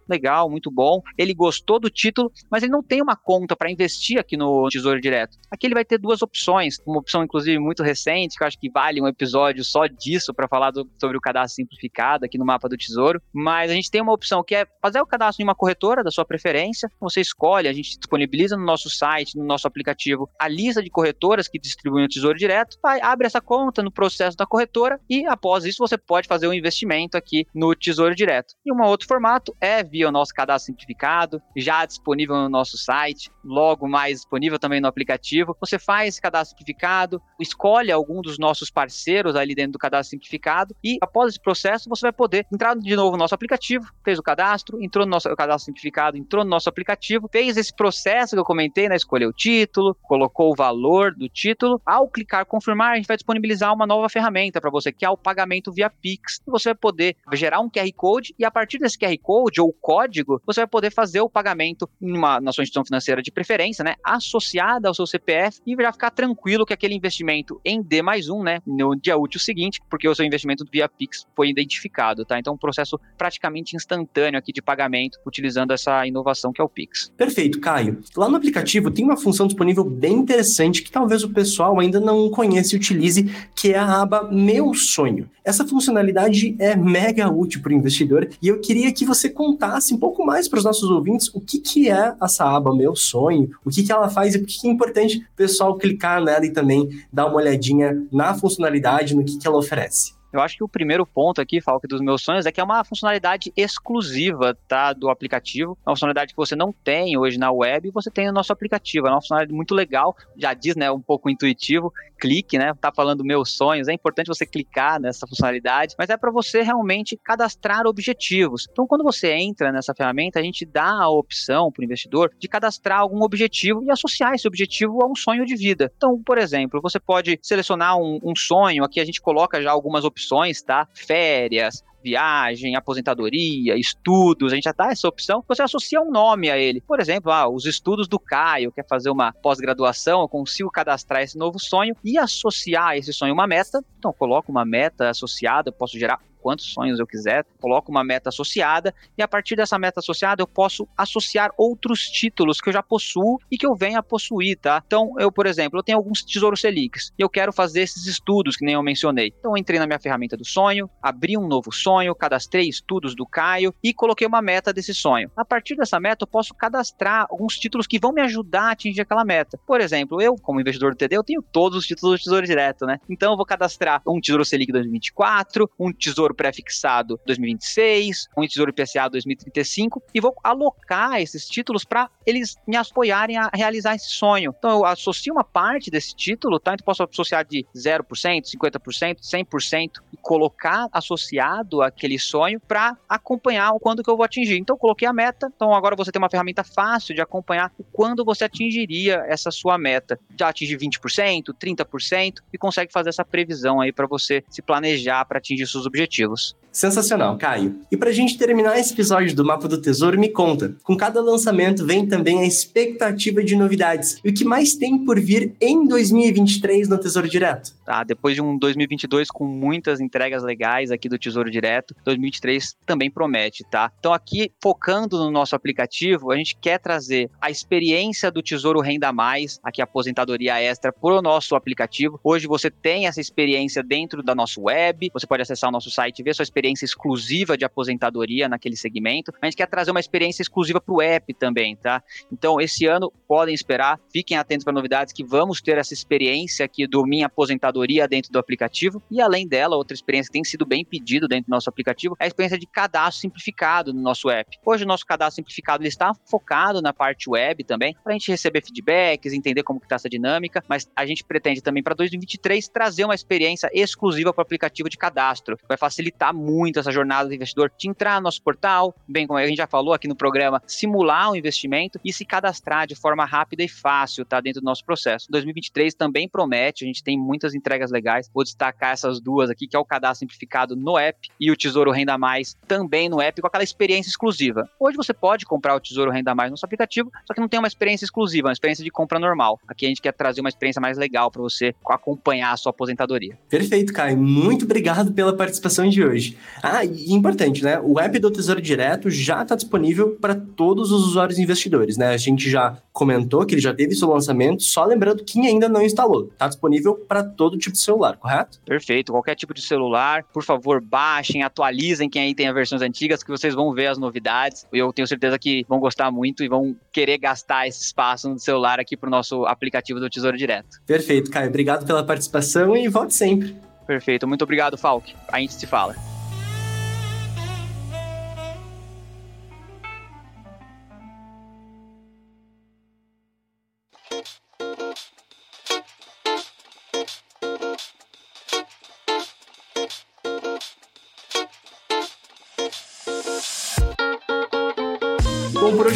legal, 0.07 0.49
muito 0.49 0.69
bom, 0.69 1.01
ele 1.17 1.33
gostou 1.33 1.79
do 1.79 1.89
título, 1.89 2.31
mas 2.49 2.63
ele 2.63 2.71
não 2.71 2.83
tem 2.83 3.01
uma 3.01 3.15
conta 3.15 3.55
para 3.55 3.71
investir 3.71 4.19
aqui 4.19 4.35
no 4.35 4.67
Tesouro 4.69 4.99
Direto. 4.99 5.37
Aqui 5.49 5.67
ele 5.67 5.73
vai 5.73 5.85
ter 5.85 5.97
duas 5.97 6.21
opções, 6.21 6.77
uma 6.85 6.99
opção 6.99 7.23
inclusive 7.23 7.57
muito 7.59 7.81
recente, 7.81 8.37
que 8.37 8.43
eu 8.43 8.47
acho 8.47 8.59
que 8.59 8.69
vale 8.69 9.01
um 9.01 9.07
episódio 9.07 9.63
só 9.63 9.87
disso 9.87 10.33
para 10.33 10.47
falar 10.47 10.71
do, 10.71 10.89
sobre 10.99 11.17
o 11.17 11.21
cadastro 11.21 11.55
simplificado 11.55 12.25
aqui 12.25 12.37
no 12.37 12.45
mapa 12.45 12.67
do 12.67 12.77
Tesouro, 12.77 13.21
mas 13.33 13.71
a 13.71 13.73
gente 13.73 13.89
tem 13.89 14.01
uma 14.01 14.13
opção 14.13 14.43
que 14.43 14.55
é 14.55 14.65
fazer 14.81 14.99
o 14.99 15.05
cadastro 15.05 15.41
em 15.41 15.47
uma 15.47 15.55
corretora 15.55 16.03
da 16.03 16.11
sua 16.11 16.25
preferência, 16.25 16.89
você 16.99 17.21
escolhe, 17.21 17.67
a 17.67 17.73
gente 17.73 17.97
disponibiliza 17.97 18.57
no 18.57 18.65
nosso 18.65 18.89
site, 18.89 19.37
no 19.37 19.45
nosso 19.45 19.67
aplicativo, 19.67 20.29
a 20.39 20.47
lista 20.47 20.83
de 20.83 20.89
corretoras 20.89 21.47
que 21.47 21.59
distribuem 21.59 22.05
o 22.05 22.09
Tesouro 22.09 22.37
Direto, 22.37 22.77
vai, 22.81 22.99
abre 23.01 23.27
essa 23.27 23.39
conta 23.39 23.81
no 23.81 23.91
processo 23.91 24.35
da 24.35 24.45
corretora 24.45 24.99
e 25.09 25.25
após 25.25 25.65
isso 25.65 25.77
você 25.79 25.97
pode 25.97 26.27
fazer 26.27 26.47
um 26.47 26.53
investimento 26.53 27.17
aqui 27.17 27.45
no 27.53 27.73
Tesouro 27.75 28.15
Direto. 28.15 28.53
E 28.65 28.73
um 28.73 28.81
outro 28.81 29.07
formato 29.21 29.55
é 29.61 29.83
via 29.83 30.09
o 30.09 30.11
nosso 30.11 30.33
cadastro 30.33 30.73
simplificado, 30.73 31.39
já 31.55 31.85
disponível 31.85 32.35
no 32.35 32.49
nosso 32.49 32.75
site, 32.75 33.31
logo 33.45 33.87
mais 33.87 34.15
disponível 34.15 34.57
também 34.57 34.81
no 34.81 34.87
aplicativo. 34.87 35.55
Você 35.59 35.77
faz 35.77 36.09
esse 36.09 36.21
cadastro 36.21 36.57
simplificado, 36.57 37.21
escolhe 37.39 37.91
algum 37.91 38.19
dos 38.19 38.39
nossos 38.39 38.71
parceiros 38.71 39.35
ali 39.35 39.53
dentro 39.53 39.73
do 39.73 39.77
cadastro 39.77 40.09
simplificado 40.09 40.75
e 40.83 40.97
após 40.99 41.29
esse 41.29 41.39
processo 41.39 41.87
você 41.87 42.07
vai 42.07 42.11
poder 42.11 42.47
entrar 42.51 42.75
de 42.75 42.95
novo 42.95 43.11
no 43.11 43.17
nosso 43.17 43.35
aplicativo, 43.35 43.85
fez 44.03 44.17
o 44.17 44.23
cadastro, 44.23 44.81
entrou 44.83 45.05
no 45.05 45.11
nosso 45.11 45.29
cadastro 45.35 45.65
simplificado, 45.65 46.17
entrou 46.17 46.43
no 46.43 46.49
nosso 46.49 46.67
aplicativo, 46.67 47.29
fez 47.31 47.57
esse 47.57 47.75
processo 47.75 48.35
que 48.35 48.39
eu 48.39 48.45
comentei, 48.45 48.89
né, 48.89 48.95
escolheu 48.95 49.29
o 49.29 49.33
título, 49.33 49.95
colocou 50.01 50.51
o 50.51 50.55
valor 50.55 51.13
do 51.13 51.29
título. 51.29 51.79
Ao 51.85 52.09
clicar 52.09 52.43
confirmar, 52.47 52.93
a 52.93 52.95
gente 52.95 53.07
vai 53.07 53.17
disponibilizar 53.17 53.71
uma 53.71 53.85
nova 53.85 54.09
ferramenta 54.09 54.59
para 54.59 54.71
você, 54.71 54.91
que 54.91 55.05
é 55.05 55.09
o 55.09 55.17
pagamento 55.17 55.71
via 55.71 55.91
Pix. 55.91 56.41
Você 56.47 56.69
vai 56.69 56.75
poder 56.75 57.15
gerar 57.33 57.59
um 57.59 57.69
QR 57.69 57.91
Code 57.95 58.33
e 58.39 58.43
a 58.43 58.49
partir 58.49 58.79
desse 58.79 58.97
QR 58.97 59.10
Code 59.17 59.61
ou 59.61 59.73
código, 59.73 60.41
você 60.45 60.61
vai 60.61 60.67
poder 60.67 60.91
fazer 60.91 61.21
o 61.21 61.29
pagamento 61.29 61.89
numa, 61.99 62.39
na 62.39 62.51
sua 62.51 62.63
instituição 62.63 62.85
financeira 62.85 63.21
de 63.21 63.31
preferência, 63.31 63.83
né, 63.83 63.95
associada 64.03 64.87
ao 64.87 64.93
seu 64.93 65.05
CPF 65.05 65.59
e 65.65 65.75
já 65.75 65.91
ficar 65.91 66.11
tranquilo 66.11 66.65
que 66.65 66.73
aquele 66.73 66.93
investimento 66.93 67.59
em 67.65 67.81
D 67.81 68.01
mais 68.01 68.29
um, 68.29 68.43
né, 68.43 68.59
no 68.65 68.95
dia 68.95 69.17
útil 69.17 69.39
seguinte, 69.39 69.79
porque 69.89 70.07
o 70.07 70.15
seu 70.15 70.25
investimento 70.25 70.65
via 70.71 70.87
Pix 70.87 71.25
foi 71.35 71.49
identificado, 71.49 72.25
tá? 72.25 72.39
Então, 72.39 72.53
um 72.53 72.57
processo 72.57 72.99
praticamente 73.17 73.75
instantâneo 73.75 74.37
aqui 74.37 74.51
de 74.51 74.61
pagamento 74.61 75.19
utilizando 75.25 75.71
essa 75.71 76.05
inovação 76.05 76.51
que 76.51 76.61
é 76.61 76.63
o 76.63 76.69
Pix. 76.69 77.11
Perfeito, 77.17 77.59
Caio. 77.59 77.99
Lá 78.15 78.29
no 78.29 78.35
aplicativo 78.35 78.91
tem 78.91 79.05
uma 79.05 79.17
função 79.17 79.47
disponível 79.47 79.83
bem 79.83 80.13
interessante 80.13 80.81
que 80.81 80.91
talvez 80.91 81.23
o 81.23 81.29
pessoal 81.29 81.79
ainda 81.79 81.99
não 81.99 82.29
conheça 82.29 82.75
e 82.75 82.77
utilize, 82.77 83.23
que 83.55 83.73
é 83.73 83.77
a 83.77 84.01
aba 84.01 84.29
Meu 84.31 84.73
Sonho. 84.73 85.29
Essa 85.43 85.67
funcionalidade 85.67 86.55
é 86.59 86.75
mega 86.75 87.29
útil 87.29 87.61
para 87.61 87.71
o 87.71 87.75
investidor 87.75 88.29
e 88.41 88.47
eu 88.47 88.59
queria 88.59 88.91
que 88.91 89.00
você 89.05 89.29
contasse 89.29 89.93
um 89.93 89.97
pouco 89.97 90.25
mais 90.25 90.47
para 90.47 90.59
os 90.59 90.65
nossos 90.65 90.89
ouvintes 90.89 91.29
o 91.33 91.41
que, 91.41 91.59
que 91.59 91.89
é 91.89 92.15
essa 92.21 92.45
aba 92.45 92.75
Meu 92.75 92.95
Sonho, 92.95 93.49
o 93.65 93.69
que, 93.69 93.83
que 93.83 93.91
ela 93.91 94.09
faz 94.09 94.35
e 94.35 94.39
por 94.39 94.47
que 94.47 94.67
é 94.67 94.71
importante 94.71 95.17
o 95.17 95.35
pessoal 95.35 95.77
clicar 95.77 96.23
nela 96.23 96.45
e 96.45 96.51
também 96.51 96.89
dar 97.11 97.27
uma 97.27 97.35
olhadinha 97.35 98.05
na 98.11 98.33
funcionalidade, 98.33 99.15
no 99.15 99.23
que, 99.23 99.37
que 99.37 99.47
ela 99.47 99.57
oferece. 99.57 100.20
Eu 100.31 100.39
acho 100.39 100.55
que 100.55 100.63
o 100.63 100.67
primeiro 100.67 101.05
ponto 101.05 101.41
aqui, 101.41 101.59
Falk, 101.59 101.85
dos 101.87 101.99
meus 101.99 102.21
sonhos 102.21 102.45
é 102.45 102.51
que 102.51 102.61
é 102.61 102.63
uma 102.63 102.83
funcionalidade 102.85 103.51
exclusiva 103.55 104.57
tá, 104.67 104.93
do 104.93 105.09
aplicativo. 105.09 105.77
É 105.85 105.89
uma 105.89 105.95
funcionalidade 105.95 106.33
que 106.33 106.37
você 106.37 106.55
não 106.55 106.71
tem 106.71 107.17
hoje 107.17 107.37
na 107.37 107.51
web 107.51 107.89
e 107.89 107.91
você 107.91 108.09
tem 108.09 108.27
no 108.27 108.33
nosso 108.33 108.53
aplicativo. 108.53 109.07
É 109.07 109.11
uma 109.11 109.19
funcionalidade 109.19 109.53
muito 109.53 109.75
legal, 109.75 110.15
já 110.37 110.53
diz, 110.53 110.75
né, 110.75 110.89
um 110.89 111.01
pouco 111.01 111.29
intuitivo. 111.29 111.93
Clique, 112.17 112.57
né? 112.57 112.71
Tá 112.79 112.91
falando 112.95 113.25
meus 113.25 113.51
sonhos. 113.51 113.87
É 113.87 113.93
importante 113.93 114.27
você 114.27 114.45
clicar 114.45 115.01
nessa 115.01 115.27
funcionalidade, 115.27 115.95
mas 115.97 116.09
é 116.09 116.15
para 116.15 116.31
você 116.31 116.61
realmente 116.61 117.17
cadastrar 117.17 117.87
objetivos. 117.87 118.67
Então, 118.71 118.85
quando 118.85 119.03
você 119.03 119.33
entra 119.33 119.71
nessa 119.71 119.93
ferramenta, 119.93 120.39
a 120.39 120.43
gente 120.43 120.63
dá 120.63 121.01
a 121.01 121.09
opção 121.09 121.71
para 121.71 121.81
o 121.81 121.83
investidor 121.83 122.31
de 122.37 122.47
cadastrar 122.47 122.99
algum 122.99 123.23
objetivo 123.23 123.83
e 123.83 123.89
associar 123.89 124.33
esse 124.33 124.47
objetivo 124.47 125.03
a 125.03 125.07
um 125.07 125.15
sonho 125.15 125.45
de 125.45 125.55
vida. 125.55 125.91
Então, 125.97 126.21
por 126.23 126.37
exemplo, 126.37 126.79
você 126.79 126.99
pode 126.99 127.39
selecionar 127.41 127.97
um, 127.97 128.19
um 128.23 128.35
sonho. 128.35 128.83
Aqui 128.83 128.99
a 128.99 129.05
gente 129.05 129.19
coloca 129.19 129.59
já 129.59 129.71
algumas 129.71 130.05
opções 130.05 130.20
opções, 130.21 130.61
tá? 130.61 130.87
Férias, 130.93 131.83
viagem, 132.03 132.75
aposentadoria, 132.75 133.75
estudos, 133.77 134.51
a 134.51 134.55
gente 134.55 134.63
já 134.63 134.71
dá 134.71 134.91
essa 134.91 135.07
opção, 135.07 135.43
você 135.47 135.61
associa 135.61 136.01
um 136.01 136.11
nome 136.11 136.49
a 136.49 136.57
ele. 136.57 136.81
Por 136.81 136.99
exemplo, 136.99 137.31
ah, 137.31 137.47
os 137.47 137.65
estudos 137.65 138.07
do 138.07 138.19
Caio, 138.19 138.71
quer 138.71 138.85
fazer 138.87 139.09
uma 139.09 139.31
pós-graduação, 139.31 140.21
eu 140.21 140.27
consigo 140.27 140.71
cadastrar 140.71 141.21
esse 141.21 141.37
novo 141.37 141.59
sonho 141.59 141.95
e 142.03 142.17
associar 142.17 142.89
a 142.89 142.97
esse 142.97 143.13
sonho 143.13 143.33
uma 143.33 143.47
meta. 143.47 143.83
Então, 143.99 144.11
coloco 144.13 144.51
uma 144.51 144.65
meta 144.65 145.09
associada, 145.09 145.69
eu 145.69 145.73
posso 145.73 145.97
gerar 145.97 146.19
quantos 146.41 146.73
sonhos 146.73 146.99
eu 146.99 147.07
quiser, 147.07 147.45
coloco 147.59 147.91
uma 147.91 148.03
meta 148.03 148.29
associada 148.29 148.93
e 149.17 149.21
a 149.21 149.27
partir 149.27 149.55
dessa 149.55 149.77
meta 149.77 149.99
associada 149.99 150.41
eu 150.41 150.47
posso 150.47 150.87
associar 150.97 151.51
outros 151.57 152.01
títulos 152.01 152.59
que 152.59 152.69
eu 152.69 152.73
já 152.73 152.83
possuo 152.83 153.39
e 153.51 153.57
que 153.57 153.65
eu 153.65 153.75
venha 153.75 153.99
a 153.99 154.03
possuir, 154.03 154.57
tá? 154.57 154.81
Então, 154.85 155.13
eu, 155.19 155.31
por 155.31 155.45
exemplo, 155.45 155.79
eu 155.79 155.83
tenho 155.83 155.97
alguns 155.97 156.23
tesouros 156.23 156.61
Selics 156.61 157.11
e 157.17 157.21
eu 157.21 157.29
quero 157.29 157.53
fazer 157.53 157.81
esses 157.81 158.05
estudos 158.05 158.55
que 158.55 158.65
nem 158.65 158.75
eu 158.75 158.83
mencionei. 158.83 159.33
Então, 159.39 159.51
eu 159.51 159.57
entrei 159.57 159.79
na 159.79 159.87
minha 159.87 159.99
ferramenta 159.99 160.35
do 160.35 160.45
sonho, 160.45 160.89
abri 161.01 161.37
um 161.37 161.47
novo 161.47 161.71
sonho, 161.71 162.15
cadastrei 162.15 162.67
estudos 162.67 163.15
do 163.15 163.25
Caio 163.25 163.73
e 163.83 163.93
coloquei 163.93 164.27
uma 164.27 164.41
meta 164.41 164.73
desse 164.73 164.93
sonho. 164.93 165.31
A 165.35 165.45
partir 165.45 165.75
dessa 165.75 165.99
meta, 165.99 166.23
eu 166.23 166.27
posso 166.27 166.53
cadastrar 166.53 167.27
alguns 167.29 167.57
títulos 167.57 167.87
que 167.87 167.99
vão 167.99 168.11
me 168.11 168.21
ajudar 168.21 168.69
a 168.69 168.71
atingir 168.71 169.01
aquela 169.01 169.23
meta. 169.23 169.59
Por 169.65 169.81
exemplo, 169.81 170.21
eu, 170.21 170.35
como 170.35 170.59
investidor 170.59 170.91
do 170.91 170.97
TD, 170.97 171.17
eu 171.17 171.23
tenho 171.23 171.41
todos 171.41 171.77
os 171.77 171.85
títulos 171.85 172.19
do 172.19 172.23
Tesouro 172.23 172.45
Direto, 172.45 172.85
né? 172.85 172.97
Então, 173.09 173.31
eu 173.31 173.37
vou 173.37 173.45
cadastrar 173.45 174.01
um 174.07 174.19
Tesouro 174.19 174.45
Selic 174.45 174.71
2024, 174.71 175.69
um 175.79 175.91
Tesouro 175.91 176.30
Tesouro 176.31 176.35
Pré-Fixado 176.35 177.19
2026, 177.25 178.27
um 178.37 178.47
Tesouro 178.47 178.71
IPCA 178.71 179.09
2035 179.09 180.01
e 180.13 180.19
vou 180.19 180.33
alocar 180.43 181.21
esses 181.21 181.45
títulos 181.47 181.83
para 181.83 182.09
eles 182.25 182.55
me 182.67 182.75
apoiarem 182.77 183.37
a 183.37 183.49
realizar 183.53 183.95
esse 183.95 184.09
sonho. 184.09 184.53
Então 184.57 184.71
eu 184.71 184.85
associo 184.85 185.33
uma 185.33 185.43
parte 185.43 185.91
desse 185.91 186.15
título, 186.15 186.59
tá? 186.59 186.73
Então 186.73 186.85
posso 186.85 187.03
associar 187.03 187.45
de 187.45 187.65
0%, 187.75 188.03
50%, 188.03 189.19
100% 189.21 189.91
e 190.13 190.17
colocar 190.17 190.87
associado 190.91 191.81
aquele 191.81 192.17
sonho 192.17 192.59
para 192.59 192.97
acompanhar 193.07 193.71
o 193.71 193.79
quando 193.79 194.03
que 194.03 194.09
eu 194.09 194.15
vou 194.15 194.25
atingir. 194.25 194.57
Então 194.57 194.75
eu 194.75 194.79
coloquei 194.79 195.07
a 195.07 195.13
meta, 195.13 195.51
então 195.53 195.73
agora 195.73 195.95
você 195.95 196.11
tem 196.11 196.21
uma 196.21 196.29
ferramenta 196.29 196.63
fácil 196.63 197.13
de 197.13 197.21
acompanhar 197.21 197.71
o 197.77 197.83
quando 197.83 198.23
você 198.23 198.45
atingiria 198.45 199.23
essa 199.27 199.51
sua 199.51 199.77
meta. 199.77 200.19
Já 200.37 200.49
atingir 200.49 200.77
20%, 200.77 201.53
30% 201.53 202.35
e 202.53 202.57
consegue 202.57 202.91
fazer 202.91 203.09
essa 203.09 203.25
previsão 203.25 203.81
aí 203.81 203.91
para 203.91 204.07
você 204.07 204.43
se 204.49 204.61
planejar 204.61 205.25
para 205.25 205.37
atingir 205.37 205.67
seus 205.67 205.85
objetivos 205.85 206.20
objetivos. 206.23 206.55
Sensacional, 206.71 207.37
Caio. 207.37 207.81
E 207.91 207.97
pra 207.97 208.13
gente 208.13 208.37
terminar 208.37 208.79
esse 208.79 208.93
episódio 208.93 209.35
do 209.35 209.43
Mapa 209.43 209.67
do 209.67 209.81
Tesouro, 209.81 210.17
me 210.17 210.29
conta. 210.29 210.73
Com 210.83 210.95
cada 210.95 211.21
lançamento 211.21 211.85
vem 211.85 212.07
também 212.07 212.39
a 212.39 212.45
expectativa 212.45 213.43
de 213.43 213.57
novidades. 213.57 214.21
E 214.23 214.29
o 214.29 214.33
que 214.33 214.45
mais 214.45 214.75
tem 214.75 215.03
por 215.03 215.19
vir 215.19 215.53
em 215.59 215.85
2023 215.85 216.87
no 216.87 216.97
Tesouro 216.97 217.27
Direto? 217.27 217.73
Tá, 217.85 218.05
depois 218.05 218.35
de 218.35 218.41
um 218.41 218.57
2022 218.57 219.29
com 219.29 219.45
muitas 219.45 219.99
entregas 219.99 220.43
legais 220.43 220.91
aqui 220.91 221.09
do 221.09 221.19
Tesouro 221.19 221.51
Direto, 221.51 221.93
2023 222.05 222.77
também 222.85 223.11
promete, 223.11 223.65
tá? 223.69 223.91
Então 223.99 224.13
aqui, 224.13 224.49
focando 224.63 225.17
no 225.17 225.29
nosso 225.29 225.57
aplicativo, 225.57 226.31
a 226.31 226.37
gente 226.37 226.55
quer 226.55 226.79
trazer 226.79 227.29
a 227.41 227.51
experiência 227.51 228.31
do 228.31 228.41
Tesouro 228.41 228.79
Renda 228.79 229.11
Mais, 229.11 229.59
aqui 229.61 229.81
a 229.81 229.83
aposentadoria 229.83 230.61
extra, 230.61 230.93
pro 230.93 231.21
nosso 231.21 231.53
aplicativo. 231.53 232.17
Hoje 232.23 232.47
você 232.47 232.71
tem 232.71 233.07
essa 233.07 233.19
experiência 233.19 233.83
dentro 233.83 234.23
da 234.23 234.33
nossa 234.33 234.61
web, 234.61 235.11
você 235.13 235.27
pode 235.27 235.41
acessar 235.41 235.69
o 235.69 235.73
nosso 235.73 235.91
site 235.91 236.19
e 236.19 236.23
ver 236.23 236.33
sua 236.33 236.43
experiência 236.43 236.60
experiência 236.61 236.85
exclusiva 236.85 237.57
de 237.57 237.65
aposentadoria 237.65 238.47
naquele 238.47 238.75
segmento. 238.75 239.33
A 239.41 239.45
gente 239.47 239.57
quer 239.57 239.67
trazer 239.67 239.89
uma 239.89 239.99
experiência 239.99 240.43
exclusiva 240.43 240.79
para 240.79 240.93
o 240.93 241.01
app 241.01 241.33
também, 241.33 241.75
tá? 241.75 242.03
Então, 242.31 242.61
esse 242.61 242.85
ano, 242.85 243.11
podem 243.27 243.53
esperar, 243.53 243.99
fiquem 244.11 244.37
atentos 244.37 244.63
para 244.63 244.73
novidades 244.73 245.11
que 245.11 245.23
vamos 245.23 245.59
ter 245.61 245.77
essa 245.77 245.93
experiência 245.93 246.63
aqui 246.63 246.85
do 246.85 247.03
Minha 247.03 247.25
Aposentadoria 247.25 248.07
dentro 248.07 248.31
do 248.31 248.37
aplicativo. 248.37 249.01
E 249.09 249.19
além 249.19 249.47
dela, 249.47 249.75
outra 249.75 249.95
experiência 249.95 250.29
que 250.29 250.33
tem 250.33 250.43
sido 250.43 250.65
bem 250.65 250.85
pedido 250.85 251.27
dentro 251.27 251.47
do 251.47 251.51
nosso 251.51 251.69
aplicativo 251.69 252.15
é 252.19 252.25
a 252.25 252.27
experiência 252.27 252.59
de 252.59 252.67
cadastro 252.67 253.21
simplificado 253.21 253.93
no 253.93 254.01
nosso 254.01 254.29
app. 254.29 254.57
Hoje, 254.63 254.83
o 254.83 254.87
nosso 254.87 255.05
cadastro 255.05 255.37
simplificado 255.37 255.81
ele 255.81 255.89
está 255.89 256.13
focado 256.29 256.81
na 256.81 256.93
parte 256.93 257.29
web 257.29 257.63
também, 257.63 257.95
para 258.03 258.13
a 258.13 258.17
gente 258.17 258.29
receber 258.29 258.63
feedbacks, 258.63 259.33
entender 259.33 259.63
como 259.63 259.79
está 259.81 259.95
essa 259.95 260.09
dinâmica, 260.09 260.63
mas 260.67 260.89
a 260.95 261.05
gente 261.05 261.23
pretende 261.23 261.61
também 261.61 261.81
para 261.81 261.95
2023 261.95 262.67
trazer 262.67 263.05
uma 263.05 263.15
experiência 263.15 263.69
exclusiva 263.73 264.31
para 264.31 264.41
o 264.41 264.43
aplicativo 264.43 264.89
de 264.89 264.97
cadastro, 264.97 265.57
vai 265.67 265.77
facilitar 265.77 266.33
muito 266.33 266.50
muito 266.51 266.79
essa 266.79 266.91
jornada 266.91 267.29
do 267.29 267.33
investidor 267.33 267.71
de 267.77 267.89
entrar 267.89 268.15
no 268.15 268.23
nosso 268.23 268.41
portal, 268.41 268.93
bem 269.07 269.25
como 269.25 269.39
a 269.39 269.47
gente 269.47 269.57
já 269.57 269.67
falou 269.67 269.93
aqui 269.93 270.07
no 270.07 270.15
programa, 270.15 270.61
simular 270.67 271.29
o 271.29 271.33
um 271.33 271.35
investimento 271.35 271.99
e 272.03 272.11
se 272.11 272.25
cadastrar 272.25 272.85
de 272.85 272.95
forma 272.95 273.25
rápida 273.25 273.63
e 273.63 273.67
fácil, 273.67 274.25
tá? 274.25 274.41
Dentro 274.41 274.61
do 274.61 274.65
nosso 274.65 274.83
processo. 274.83 275.31
2023 275.31 275.93
também 275.93 276.27
promete, 276.27 276.83
a 276.83 276.87
gente 276.87 277.03
tem 277.03 277.17
muitas 277.17 277.55
entregas 277.55 277.91
legais. 277.91 278.29
Vou 278.33 278.43
destacar 278.43 278.91
essas 278.91 279.19
duas 279.19 279.49
aqui, 279.49 279.67
que 279.67 279.75
é 279.75 279.79
o 279.79 279.85
cadastro 279.85 280.19
simplificado 280.19 280.75
no 280.75 280.97
app 280.97 281.29
e 281.39 281.49
o 281.49 281.55
Tesouro 281.55 281.91
Renda 281.91 282.17
Mais 282.17 282.57
também 282.67 283.07
no 283.07 283.21
app, 283.21 283.39
com 283.41 283.47
aquela 283.47 283.63
experiência 283.63 284.09
exclusiva. 284.09 284.69
Hoje 284.79 284.97
você 284.97 285.13
pode 285.13 285.45
comprar 285.45 285.75
o 285.75 285.79
Tesouro 285.79 286.11
Renda 286.11 286.35
Mais 286.35 286.51
no 286.51 286.57
seu 286.57 286.65
aplicativo, 286.65 287.11
só 287.25 287.33
que 287.33 287.39
não 287.39 287.47
tem 287.47 287.59
uma 287.59 287.67
experiência 287.67 288.05
exclusiva, 288.05 288.47
uma 288.47 288.53
experiência 288.53 288.83
de 288.83 288.91
compra 288.91 289.19
normal. 289.19 289.59
Aqui 289.67 289.85
a 289.85 289.89
gente 289.89 290.01
quer 290.01 290.13
trazer 290.13 290.41
uma 290.41 290.49
experiência 290.49 290.81
mais 290.81 290.97
legal 290.97 291.31
para 291.31 291.41
você 291.41 291.73
acompanhar 291.87 292.51
a 292.51 292.57
sua 292.57 292.71
aposentadoria. 292.71 293.37
Perfeito, 293.49 293.93
Caio. 293.93 294.17
Muito 294.17 294.65
obrigado 294.65 295.13
pela 295.13 295.35
participação 295.35 295.87
de 295.87 296.03
hoje. 296.03 296.37
Ah, 296.61 296.85
e 296.85 297.11
importante, 297.11 297.63
né? 297.63 297.79
O 297.83 297.99
app 297.99 298.17
do 298.19 298.31
Tesouro 298.31 298.61
Direto 298.61 299.09
já 299.09 299.41
está 299.41 299.55
disponível 299.55 300.17
para 300.19 300.35
todos 300.35 300.91
os 300.91 301.07
usuários 301.07 301.39
investidores, 301.39 301.97
né? 301.97 302.09
A 302.09 302.17
gente 302.17 302.49
já 302.49 302.77
comentou 302.93 303.45
que 303.45 303.55
ele 303.55 303.61
já 303.61 303.73
teve 303.73 303.95
seu 303.95 304.09
lançamento, 304.09 304.63
só 304.63 304.85
lembrando 304.85 305.23
quem 305.23 305.47
ainda 305.47 305.67
não 305.67 305.81
instalou. 305.81 306.29
Está 306.31 306.47
disponível 306.47 306.95
para 306.95 307.23
todo 307.23 307.57
tipo 307.57 307.73
de 307.73 307.79
celular, 307.81 308.17
correto? 308.17 308.59
Perfeito. 308.65 309.11
Qualquer 309.11 309.35
tipo 309.35 309.53
de 309.53 309.61
celular, 309.61 310.23
por 310.33 310.43
favor, 310.43 310.81
baixem, 310.81 311.43
atualizem 311.43 312.09
quem 312.09 312.23
aí 312.23 312.35
tem 312.35 312.47
as 312.47 312.53
versões 312.53 312.81
antigas, 312.81 313.23
que 313.23 313.31
vocês 313.31 313.53
vão 313.53 313.73
ver 313.73 313.87
as 313.87 313.97
novidades. 313.97 314.67
Eu 314.71 314.91
tenho 314.93 315.07
certeza 315.07 315.39
que 315.39 315.65
vão 315.67 315.79
gostar 315.79 316.11
muito 316.11 316.43
e 316.43 316.47
vão 316.47 316.75
querer 316.91 317.17
gastar 317.17 317.67
esse 317.67 317.83
espaço 317.83 318.29
no 318.29 318.39
celular 318.39 318.79
aqui 318.79 318.95
para 318.97 319.07
o 319.07 319.11
nosso 319.11 319.45
aplicativo 319.45 319.99
do 319.99 320.09
Tesouro 320.09 320.37
Direto. 320.37 320.81
Perfeito, 320.85 321.31
Caio. 321.31 321.49
Obrigado 321.49 321.85
pela 321.85 322.03
participação 322.03 322.75
e 322.75 322.87
volte 322.87 323.13
sempre. 323.13 323.55
Perfeito. 323.87 324.27
Muito 324.27 324.43
obrigado, 324.43 324.77
Falk. 324.77 325.13
A 325.27 325.39
gente 325.39 325.53
se 325.53 325.65
fala. 325.65 326.10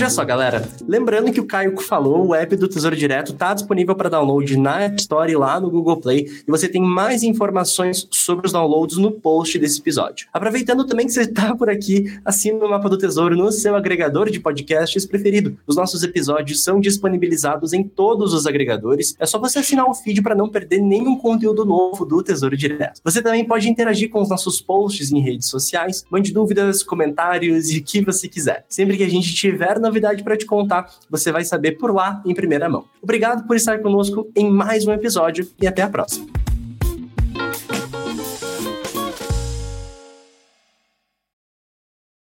É 0.05 0.09
só, 0.09 0.23
galera. 0.23 0.69
Lembrando 0.87 1.31
que 1.31 1.39
o 1.39 1.47
Caio 1.47 1.75
falou, 1.81 2.27
o 2.27 2.35
app 2.35 2.55
do 2.55 2.67
Tesouro 2.67 2.95
Direto 2.95 3.31
está 3.31 3.55
disponível 3.55 3.95
para 3.95 4.07
download 4.07 4.55
na 4.55 4.83
App 4.83 5.01
Store 5.01 5.31
e 5.31 5.35
lá 5.35 5.59
no 5.59 5.71
Google 5.71 5.97
Play, 5.97 6.27
e 6.47 6.51
você 6.51 6.69
tem 6.69 6.79
mais 6.79 7.23
informações 7.23 8.07
sobre 8.11 8.45
os 8.45 8.53
downloads 8.53 8.97
no 8.97 9.09
post 9.09 9.57
desse 9.57 9.79
episódio. 9.79 10.27
Aproveitando 10.31 10.85
também 10.85 11.07
que 11.07 11.11
você 11.11 11.21
está 11.21 11.55
por 11.55 11.71
aqui, 11.71 12.19
assina 12.23 12.63
o 12.63 12.69
Mapa 12.69 12.87
do 12.87 12.99
Tesouro 12.99 13.35
no 13.35 13.51
seu 13.51 13.75
agregador 13.75 14.29
de 14.29 14.39
podcasts 14.39 15.07
preferido. 15.07 15.57
Os 15.65 15.75
nossos 15.75 16.03
episódios 16.03 16.63
são 16.63 16.79
disponibilizados 16.79 17.73
em 17.73 17.83
todos 17.83 18.31
os 18.31 18.45
agregadores. 18.45 19.15
É 19.19 19.25
só 19.25 19.39
você 19.39 19.57
assinar 19.57 19.89
o 19.89 19.95
feed 19.95 20.21
para 20.21 20.35
não 20.35 20.47
perder 20.47 20.81
nenhum 20.81 21.17
conteúdo 21.17 21.65
novo 21.65 22.05
do 22.05 22.21
Tesouro 22.21 22.55
Direto. 22.55 23.01
Você 23.03 23.23
também 23.23 23.43
pode 23.43 23.67
interagir 23.67 24.11
com 24.11 24.21
os 24.21 24.29
nossos 24.29 24.61
posts 24.61 25.11
em 25.11 25.19
redes 25.19 25.49
sociais, 25.49 26.05
mande 26.11 26.31
dúvidas, 26.31 26.83
comentários 26.83 27.71
e 27.71 27.79
o 27.79 27.83
que 27.83 28.01
você 28.01 28.27
quiser. 28.27 28.67
Sempre 28.69 28.97
que 28.97 29.03
a 29.03 29.09
gente 29.09 29.33
tiver 29.33 29.55
tiver 29.55 29.79
novidade 29.95 30.23
para 30.23 30.37
te 30.37 30.45
contar, 30.45 30.89
você 31.09 31.31
vai 31.31 31.43
saber 31.45 31.73
por 31.73 31.93
lá 31.93 32.21
em 32.25 32.33
primeira 32.33 32.69
mão. 32.69 32.85
Obrigado 33.01 33.47
por 33.47 33.55
estar 33.55 33.79
conosco 33.79 34.27
em 34.35 34.51
mais 34.51 34.85
um 34.85 34.91
episódio 34.91 35.47
e 35.61 35.65
até 35.65 35.81
a 35.81 35.89
próxima. 35.89 36.44